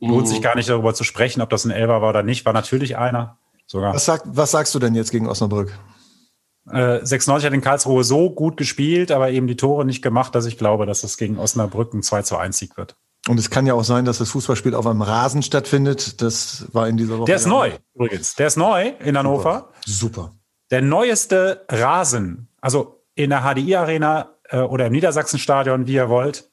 [0.00, 0.30] Lohnt mhm.
[0.30, 2.44] sich gar nicht darüber zu sprechen, ob das ein Elfer war oder nicht.
[2.44, 3.94] War natürlich einer sogar.
[3.94, 5.72] Was, sag, was sagst du denn jetzt gegen Osnabrück?
[6.70, 10.46] Äh, 96 hat in Karlsruhe so gut gespielt, aber eben die Tore nicht gemacht, dass
[10.46, 12.96] ich glaube, dass es gegen Osnabrück ein 2 zu 1 Sieg wird.
[13.28, 16.20] Und es kann ja auch sein, dass das Fußballspiel auf einem Rasen stattfindet.
[16.22, 17.26] Das war in dieser Woche.
[17.26, 18.34] Der ist neu, übrigens.
[18.34, 19.70] Der ist neu in Hannover.
[19.84, 20.22] Super.
[20.22, 20.36] Super.
[20.70, 26.50] Der neueste Rasen, also in der HDI-Arena äh, oder im Niedersachsenstadion, wie ihr wollt,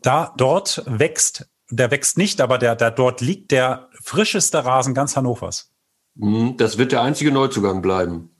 [0.00, 5.16] da dort wächst, der wächst nicht, aber der, der dort liegt der frischeste Rasen ganz
[5.16, 5.70] Hannovers.
[6.14, 8.30] Mhm, das wird der einzige Neuzugang bleiben.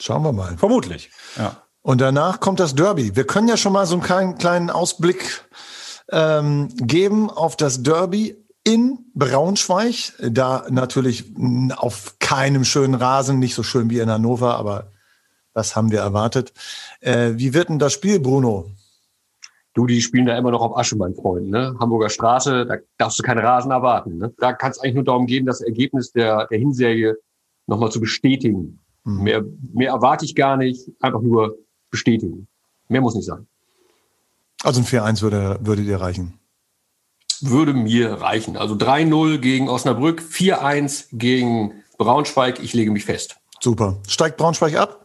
[0.00, 0.56] Schauen wir mal.
[0.56, 1.56] Vermutlich, ja.
[1.82, 3.16] Und danach kommt das Derby.
[3.16, 5.44] Wir können ja schon mal so einen kleinen, kleinen Ausblick
[6.10, 10.12] ähm, geben auf das Derby in Braunschweig.
[10.20, 11.24] Da natürlich
[11.76, 14.92] auf keinem schönen Rasen, nicht so schön wie in Hannover, aber
[15.54, 16.52] das haben wir erwartet.
[17.00, 18.70] Äh, wie wird denn das Spiel, Bruno?
[19.74, 21.48] Du, die spielen da immer noch auf Asche, mein Freund.
[21.48, 21.74] Ne?
[21.80, 24.18] Hamburger Straße, da darfst du keine Rasen erwarten.
[24.18, 24.32] Ne?
[24.38, 27.16] Da kann es eigentlich nur darum gehen, das Ergebnis der, der Hinserie
[27.66, 28.80] nochmal zu bestätigen.
[29.04, 29.22] Mhm.
[29.22, 31.56] Mehr, mehr erwarte ich gar nicht, einfach nur
[31.90, 32.48] bestätigen.
[32.88, 33.46] Mehr muss nicht sein.
[34.62, 36.38] Also ein 4-1 würde, würde dir reichen?
[37.40, 38.56] Würde mir reichen.
[38.56, 42.62] Also 3-0 gegen Osnabrück, 4-1 gegen Braunschweig.
[42.62, 43.36] Ich lege mich fest.
[43.58, 43.98] Super.
[44.06, 45.01] Steigt Braunschweig ab?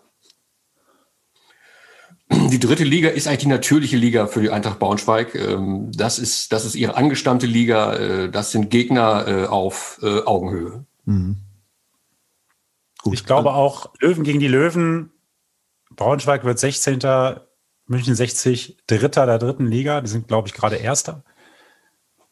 [2.29, 5.33] Die dritte Liga ist eigentlich die natürliche Liga für die Eintracht Braunschweig.
[5.35, 7.93] Ähm, das ist, das ist ihre angestammte Liga.
[7.93, 10.85] Äh, das sind Gegner äh, auf äh, Augenhöhe.
[11.05, 11.37] Mhm.
[13.01, 13.13] Gut.
[13.13, 15.11] Ich glaube auch Löwen gegen die Löwen.
[15.95, 16.99] Braunschweig wird 16.
[17.85, 20.01] München 60 Dritter der dritten Liga.
[20.01, 21.23] Die sind, glaube ich, gerade Erster.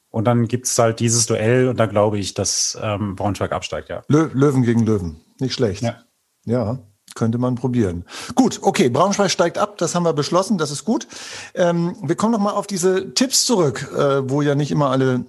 [0.10, 3.90] Und dann gibt es halt dieses Duell und da glaube ich, dass ähm, Braunschweig absteigt,
[3.90, 4.04] ja.
[4.08, 5.22] Löwen gegen Löwen.
[5.40, 5.82] Nicht schlecht.
[5.82, 6.04] Ja.
[6.46, 6.80] ja.
[7.16, 8.04] Könnte man probieren.
[8.36, 11.08] Gut, okay, Braunschweig steigt ab, das haben wir beschlossen, das ist gut.
[11.54, 15.26] Ähm, wir kommen noch mal auf diese Tipps zurück, äh, wo ja nicht immer alle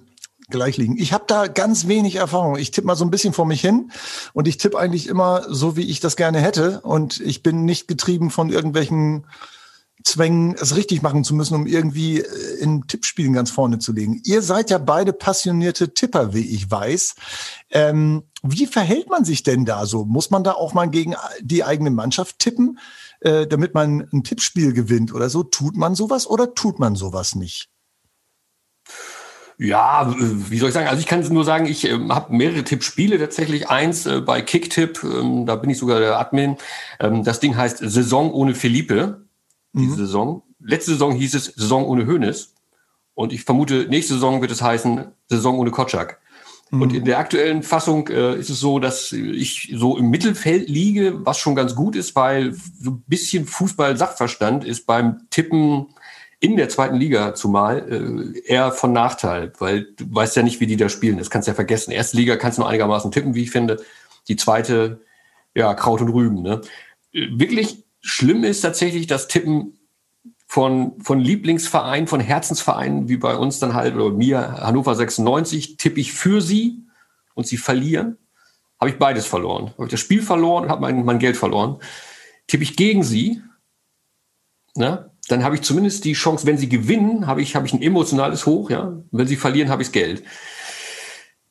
[0.49, 0.97] gleich liegen.
[0.97, 2.57] Ich habe da ganz wenig Erfahrung.
[2.57, 3.91] Ich tippe mal so ein bisschen vor mich hin
[4.33, 6.81] und ich tippe eigentlich immer so, wie ich das gerne hätte.
[6.81, 9.25] Und ich bin nicht getrieben von irgendwelchen
[10.03, 14.21] zwängen, es richtig machen zu müssen, um irgendwie äh, in Tippspielen ganz vorne zu liegen.
[14.25, 17.15] Ihr seid ja beide passionierte Tipper, wie ich weiß.
[17.71, 20.05] Ähm, wie verhält man sich denn da so?
[20.05, 22.79] Muss man da auch mal gegen die eigene Mannschaft tippen,
[23.21, 25.43] äh, damit man ein Tippspiel gewinnt oder so?
[25.43, 27.69] Tut man sowas oder tut man sowas nicht?
[29.59, 30.87] Ja, wie soll ich sagen?
[30.87, 33.69] Also ich kann nur sagen, ich äh, habe mehrere Tippspiele tatsächlich.
[33.69, 36.57] Eins äh, bei Kicktipp, ähm, da bin ich sogar der Admin.
[36.99, 39.26] Ähm, das Ding heißt Saison ohne Philippe
[39.77, 39.97] diese mhm.
[39.97, 40.43] Saison.
[40.59, 42.53] Letzte Saison hieß es Saison ohne Hönes.
[43.13, 46.19] Und ich vermute, nächste Saison wird es heißen Saison ohne Kotschak.
[46.71, 46.81] Mhm.
[46.81, 51.25] Und in der aktuellen Fassung äh, ist es so, dass ich so im Mittelfeld liege,
[51.25, 55.87] was schon ganz gut ist, weil so ein bisschen Fußball-Sachverstand ist beim Tippen
[56.39, 60.67] in der zweiten Liga zumal äh, eher von Nachteil, weil du weißt ja nicht, wie
[60.67, 61.17] die da spielen.
[61.17, 61.91] Das kannst du ja vergessen.
[61.91, 63.77] Erste Liga kannst du nur einigermaßen tippen, wie ich finde.
[64.27, 65.01] Die zweite,
[65.55, 66.43] ja, Kraut und Rüben.
[66.43, 66.61] Ne?
[67.13, 69.77] Äh, wirklich Schlimm ist tatsächlich das Tippen
[70.47, 75.99] von, von Lieblingsvereinen, von Herzensvereinen, wie bei uns dann halt, oder mir, Hannover 96, tippe
[75.99, 76.83] ich für sie
[77.35, 78.17] und sie verlieren,
[78.79, 79.71] habe ich beides verloren.
[79.73, 81.79] Habe ich das Spiel verloren und habe mein, mein Geld verloren.
[82.47, 83.41] Tippe ich gegen sie,
[84.75, 87.81] ne, dann habe ich zumindest die Chance, wenn sie gewinnen, habe ich, habe ich ein
[87.81, 88.93] emotionales Hoch, ja.
[89.11, 90.23] Wenn sie verlieren, habe ich das Geld.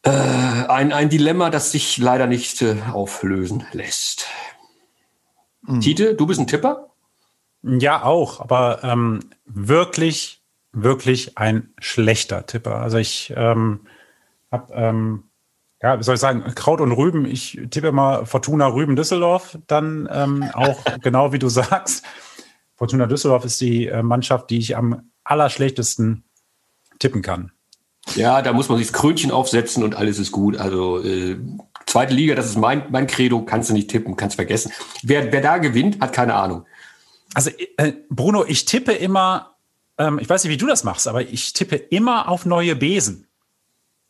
[0.03, 4.27] Äh, ein, ein Dilemma, das sich leider nicht äh, auflösen lässt.
[5.67, 5.81] Mhm.
[5.81, 6.91] Tite, du bist ein Tipper?
[7.62, 10.43] Ja, auch, aber ähm, wirklich,
[10.73, 12.77] wirklich ein schlechter Tipper.
[12.77, 13.81] Also ich ähm,
[14.53, 15.25] habe, ähm,
[15.83, 17.27] ja, wie soll ich sagen, Kraut und Rüben.
[17.27, 22.05] Ich tippe mal Fortuna Rüben Düsseldorf, dann ähm, auch genau wie du sagst.
[22.77, 26.25] Fortuna Düsseldorf ist die äh, Mannschaft, die ich am allerschlechtesten
[26.99, 27.53] tippen kann.
[28.14, 30.57] Ja, da muss man sich das Krönchen aufsetzen und alles ist gut.
[30.57, 31.37] Also äh,
[31.87, 34.72] zweite Liga, das ist mein, mein Credo, kannst du nicht tippen, kannst vergessen.
[35.03, 36.66] Wer, wer da gewinnt, hat keine Ahnung.
[37.34, 39.57] Also äh, Bruno, ich tippe immer,
[39.99, 43.26] ähm, ich weiß nicht, wie du das machst, aber ich tippe immer auf neue Besen.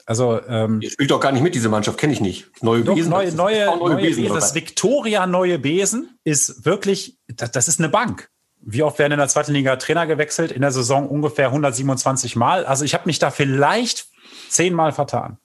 [0.06, 2.46] Also ähm, Ihr spielt doch gar nicht mit, diese Mannschaft, kenne ich nicht.
[2.62, 3.10] Neue doch, Besen.
[3.10, 4.22] Neue, neue, neue, neue Besen.
[4.22, 8.30] Besen das Viktoria Neue Besen ist wirklich, das, das ist eine Bank.
[8.60, 10.52] Wie oft werden in der zweiten Liga Trainer gewechselt?
[10.52, 12.64] In der Saison ungefähr 127 Mal.
[12.64, 14.06] Also ich habe mich da vielleicht
[14.48, 15.38] zehnmal vertan.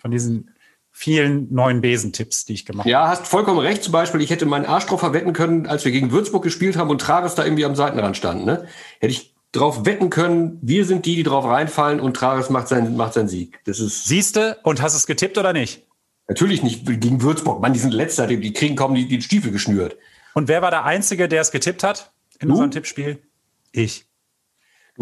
[0.00, 0.51] Von diesen
[1.02, 2.90] vielen neuen Besentipps, die ich gemacht habe.
[2.90, 3.82] Ja, hast vollkommen recht.
[3.82, 6.90] Zum Beispiel, ich hätte meinen Arsch drauf verwetten können, als wir gegen Würzburg gespielt haben
[6.90, 8.46] und Travis da irgendwie am Seitenrand stand.
[8.46, 8.66] Ne?
[9.00, 12.96] Hätte ich drauf wetten können, wir sind die, die drauf reinfallen und Travis macht seinen,
[12.96, 13.58] macht seinen Sieg.
[13.64, 14.04] Das ist.
[14.04, 15.84] Siehste und hast es getippt oder nicht?
[16.28, 17.60] Natürlich nicht gegen Würzburg.
[17.60, 19.96] Mann, die sind letzter, die, die kriegen kaum die, die Stiefel geschnürt.
[20.34, 22.54] Und wer war der Einzige, der es getippt hat in du?
[22.54, 23.18] unserem Tippspiel?
[23.72, 24.06] Ich.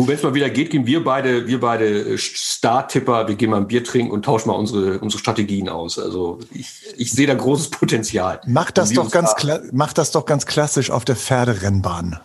[0.01, 3.51] Du, wenn es mal wieder geht, gehen wir beide, wir beide äh, Star-Tipper, wir gehen
[3.51, 5.98] mal ein Bier trinken und tauschen mal unsere, unsere Strategien aus.
[5.98, 8.40] Also ich, ich sehe da großes Potenzial.
[8.46, 9.34] Macht das doch ganz
[9.72, 12.18] macht das doch ganz klassisch auf der Pferderennbahn.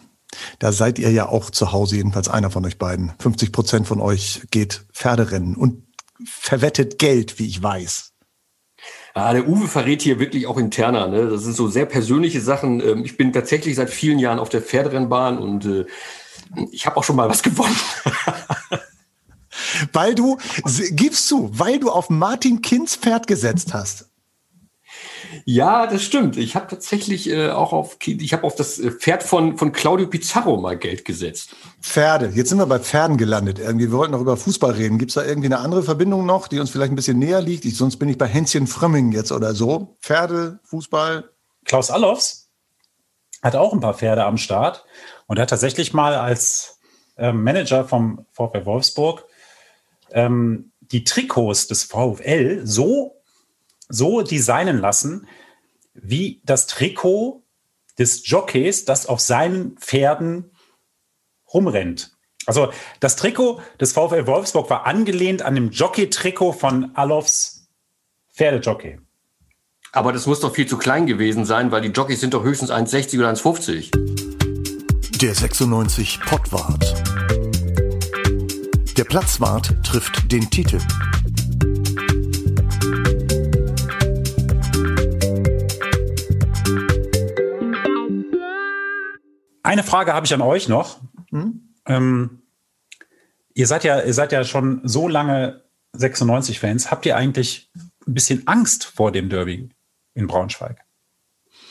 [0.60, 3.12] Da seid ihr ja auch zu Hause, jedenfalls einer von euch beiden.
[3.20, 5.84] 50 Prozent von euch geht Pferderennen und
[6.24, 8.14] verwettet Geld, wie ich weiß.
[9.16, 11.08] Ah, der Uwe verrät hier wirklich auch interner.
[11.08, 11.28] Ne?
[11.28, 12.80] Das sind so sehr persönliche Sachen.
[12.80, 15.86] Ähm, ich bin tatsächlich seit vielen Jahren auf der Pferderennbahn und äh,
[16.72, 17.76] ich habe auch schon mal was gewonnen.
[19.94, 20.38] weil du,
[20.92, 24.10] gibst du, weil du auf Martin Kinds Pferd gesetzt hast.
[25.44, 26.38] Ja, das stimmt.
[26.38, 30.08] Ich habe tatsächlich äh, auch auf, ich habe auf das äh, Pferd von, von Claudio
[30.08, 31.56] Pizarro mal Geld gesetzt.
[31.82, 32.32] Pferde.
[32.34, 33.60] Jetzt sind wir bei Pferden gelandet.
[33.60, 34.98] Irgendwie, wir wollten noch über Fußball reden.
[34.98, 37.66] Gibt es da irgendwie eine andere Verbindung noch, die uns vielleicht ein bisschen näher liegt?
[37.66, 39.98] Ich, sonst bin ich bei Hänschen Frömming jetzt oder so.
[40.02, 41.30] Pferde, Fußball.
[41.66, 42.45] Klaus Allofs
[43.46, 44.86] hat auch ein paar Pferde am Start
[45.28, 46.80] und hat tatsächlich mal als
[47.16, 49.24] äh, Manager vom VfL Wolfsburg
[50.10, 53.22] ähm, die Trikots des VfL so
[53.88, 55.28] so designen lassen,
[55.94, 57.44] wie das Trikot
[58.00, 60.52] des Jockeys, das auf seinen Pferden
[61.54, 62.18] rumrennt.
[62.48, 67.70] Also das Trikot des VfL Wolfsburg war angelehnt an dem Jockey-Trikot von Alofs
[68.34, 69.05] Pferdejockey.
[69.96, 72.70] Aber das muss doch viel zu klein gewesen sein, weil die Jockeys sind doch höchstens
[72.70, 75.22] 1,60 oder 1,50.
[75.22, 76.94] Der 96 Pottwart.
[78.98, 80.80] Der Platzwart trifft den Titel.
[89.64, 91.00] Eine Frage habe ich an euch noch.
[91.32, 91.74] Hm?
[91.88, 92.42] Ähm,
[93.54, 95.64] ihr seid ja, ihr seid ja schon so lange
[95.96, 96.92] 96-Fans.
[96.92, 97.72] Habt ihr eigentlich
[98.06, 99.70] ein bisschen Angst vor dem Derby
[100.16, 100.78] in Braunschweig?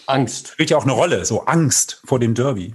[0.06, 0.48] Angst.
[0.48, 2.74] Spielt ja auch eine Rolle, so Angst vor dem Derby.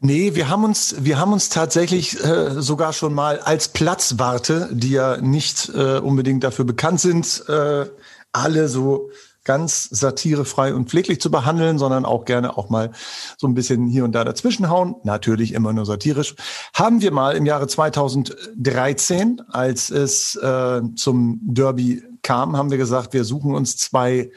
[0.00, 4.90] Nee, wir haben uns, wir haben uns tatsächlich äh, sogar schon mal als Platzwarte, die
[4.90, 7.86] ja nicht äh, unbedingt dafür bekannt sind, äh,
[8.32, 9.10] alle so
[9.44, 12.90] ganz satirefrei und pfleglich zu behandeln, sondern auch gerne auch mal
[13.38, 14.96] so ein bisschen hier und da dazwischenhauen.
[15.04, 16.34] Natürlich immer nur satirisch.
[16.74, 23.12] Haben wir mal im Jahre 2013, als es äh, zum Derby kam, haben wir gesagt,
[23.12, 24.30] wir suchen uns zwei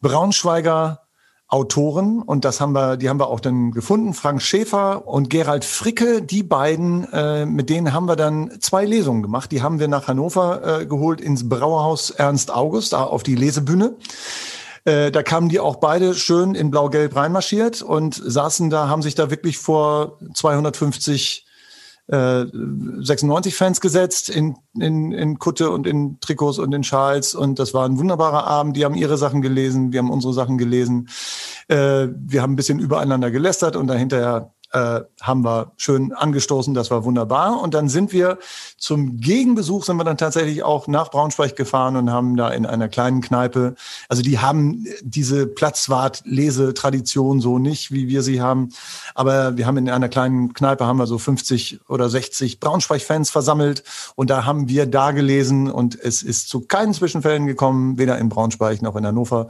[0.00, 1.04] Braunschweiger
[1.48, 5.64] Autoren und das haben wir, die haben wir auch dann gefunden, Frank Schäfer und Gerald
[5.64, 9.52] Fricke, die beiden, äh, mit denen haben wir dann zwei Lesungen gemacht.
[9.52, 13.94] Die haben wir nach Hannover äh, geholt ins Brauerhaus Ernst August, auf die Lesebühne.
[14.84, 19.14] Äh, da kamen die auch beide schön in Blau-Gelb reinmarschiert und saßen da, haben sich
[19.14, 21.46] da wirklich vor 250
[22.08, 27.58] äh, 96 Fans gesetzt in, in, in Kutte und in Trikots und in Schals und
[27.58, 28.76] das war ein wunderbarer Abend.
[28.76, 31.08] Die haben ihre Sachen gelesen, wir haben unsere Sachen gelesen.
[31.68, 36.90] Äh, wir haben ein bisschen übereinander gelästert und dahinter äh, haben wir schön angestoßen, das
[36.90, 37.60] war wunderbar.
[37.62, 38.38] Und dann sind wir
[38.76, 42.88] zum Gegenbesuch, sind wir dann tatsächlich auch nach Braunschweig gefahren und haben da in einer
[42.88, 43.76] kleinen Kneipe,
[44.08, 48.70] also die haben diese Platzwart-Lesetradition so nicht, wie wir sie haben.
[49.14, 53.84] Aber wir haben in einer kleinen Kneipe, haben wir so 50 oder 60 Braunschweig-Fans versammelt
[54.16, 58.28] und da haben wir da gelesen und es ist zu keinen Zwischenfällen gekommen, weder in
[58.28, 59.46] Braunschweig noch in Hannover.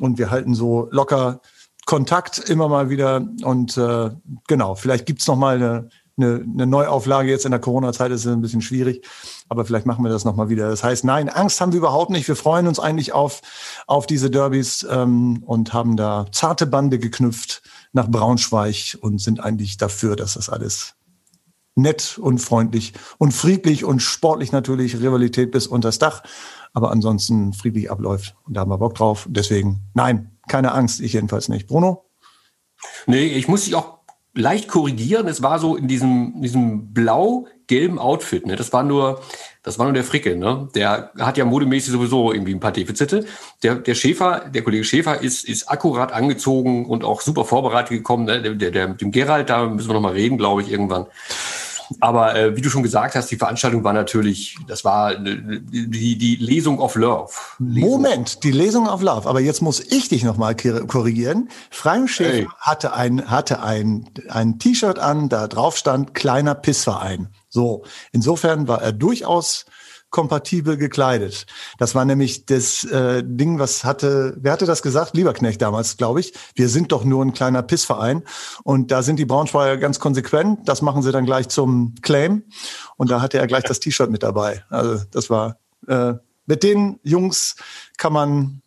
[0.00, 1.40] Und wir halten so locker
[1.86, 3.26] Kontakt immer mal wieder.
[3.42, 4.10] Und äh,
[4.48, 7.30] genau, vielleicht gibt's noch mal eine, eine, eine Neuauflage.
[7.30, 9.06] Jetzt in der Corona-Zeit ist ein bisschen schwierig,
[9.48, 10.68] aber vielleicht machen wir das noch mal wieder.
[10.68, 12.28] Das heißt, nein, Angst haben wir überhaupt nicht.
[12.28, 13.42] Wir freuen uns eigentlich auf,
[13.86, 17.62] auf diese Derbys ähm, und haben da zarte Bande geknüpft
[17.92, 20.94] nach Braunschweig und sind eigentlich dafür, dass das alles
[21.76, 26.22] nett und freundlich und friedlich und sportlich natürlich Rivalität bis unters Dach,
[26.72, 28.36] aber ansonsten friedlich abläuft.
[28.44, 29.26] Und da haben wir Bock drauf.
[29.28, 31.66] Deswegen, nein, keine Angst, ich jedenfalls nicht.
[31.66, 32.04] Bruno?
[33.06, 33.98] Nee, ich muss dich auch
[34.34, 35.28] leicht korrigieren.
[35.28, 38.46] Es war so in diesem, diesem blau-gelben Outfit.
[38.46, 38.56] Ne?
[38.56, 39.20] Das war nur,
[39.62, 40.36] das war nur der Fricke.
[40.36, 40.68] Ne?
[40.74, 43.24] Der hat ja modemäßig sowieso irgendwie ein paar Defizite.
[43.62, 48.24] Der, der Schäfer, der Kollege Schäfer ist, ist akkurat angezogen und auch super vorbereitet gekommen.
[48.24, 48.56] Ne?
[48.56, 51.06] Der, der, dem Gerald, da müssen wir noch mal reden, glaube ich, irgendwann.
[52.00, 56.16] Aber äh, wie du schon gesagt hast, die Veranstaltung war natürlich, das war äh, die,
[56.16, 57.32] die Lesung of Love.
[57.58, 59.28] Lesung Moment, die Lesung of Love.
[59.28, 61.48] Aber jetzt muss ich dich nochmal korrigieren.
[61.70, 62.48] Frank Schäfer hey.
[62.58, 67.28] hatte ein, hatte ein, ein T-Shirt an, da drauf stand kleiner Pissverein.
[67.48, 69.66] So, insofern war er durchaus
[70.14, 71.44] kompatibel gekleidet.
[71.76, 75.16] Das war nämlich das äh, Ding, was hatte, wer hatte das gesagt?
[75.16, 76.32] Lieberknecht damals, glaube ich.
[76.54, 78.22] Wir sind doch nur ein kleiner Pissverein.
[78.62, 80.68] Und da sind die Braunschweiger ganz konsequent.
[80.68, 82.44] Das machen sie dann gleich zum Claim.
[82.96, 84.62] Und da hatte er gleich das T-Shirt mit dabei.
[84.70, 85.58] Also das war,
[85.88, 86.14] äh,
[86.46, 87.56] mit den Jungs
[87.96, 88.62] kann man,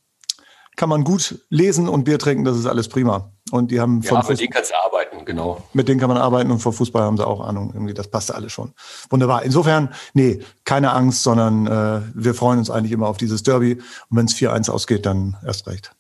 [0.76, 2.44] kann man gut lesen und Bier trinken.
[2.44, 3.32] Das ist alles prima.
[3.52, 5.64] Und die haben von ja, mit denen kannst du arbeiten, genau.
[5.74, 7.72] Mit denen kann man arbeiten und vor Fußball haben sie auch Ahnung.
[7.74, 8.74] Irgendwie, das passte alles schon.
[9.10, 9.44] Wunderbar.
[9.44, 13.76] Insofern, nee, keine Angst, sondern äh, wir freuen uns eigentlich immer auf dieses Derby.
[14.10, 15.92] Und wenn es 4-1 ausgeht, dann erst recht.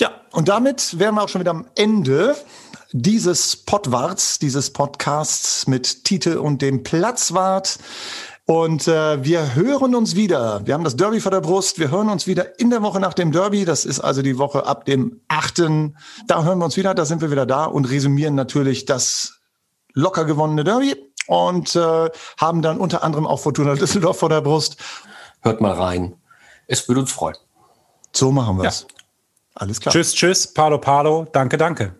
[0.00, 2.36] Ja, und damit wären wir auch schon wieder am Ende
[2.92, 7.78] dieses Podwarts, dieses Podcasts mit Titel und dem Platzwart.
[8.46, 10.64] Und äh, wir hören uns wieder.
[10.64, 11.80] Wir haben das Derby vor der Brust.
[11.80, 13.64] Wir hören uns wieder in der Woche nach dem Derby.
[13.64, 15.62] Das ist also die Woche ab dem 8.
[16.28, 16.94] Da hören wir uns wieder.
[16.94, 19.40] Da sind wir wieder da und resümieren natürlich das
[19.94, 20.94] locker gewonnene Derby
[21.26, 24.76] und äh, haben dann unter anderem auch Fortuna Düsseldorf vor der Brust.
[25.40, 26.14] Hört mal rein.
[26.68, 27.36] Es würde uns freuen.
[28.14, 28.82] So machen wir es.
[28.82, 28.86] Ja.
[29.54, 29.92] Alles klar.
[29.92, 30.46] Tschüss, tschüss.
[30.54, 31.26] Palo, palo.
[31.32, 31.98] Danke, danke.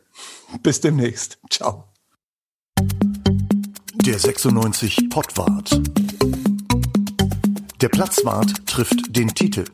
[0.63, 1.39] Bis demnächst.
[1.51, 1.85] Ciao.
[3.95, 5.81] Der 96 Pottwart.
[7.83, 9.65] Der Platzwart trifft den Titel.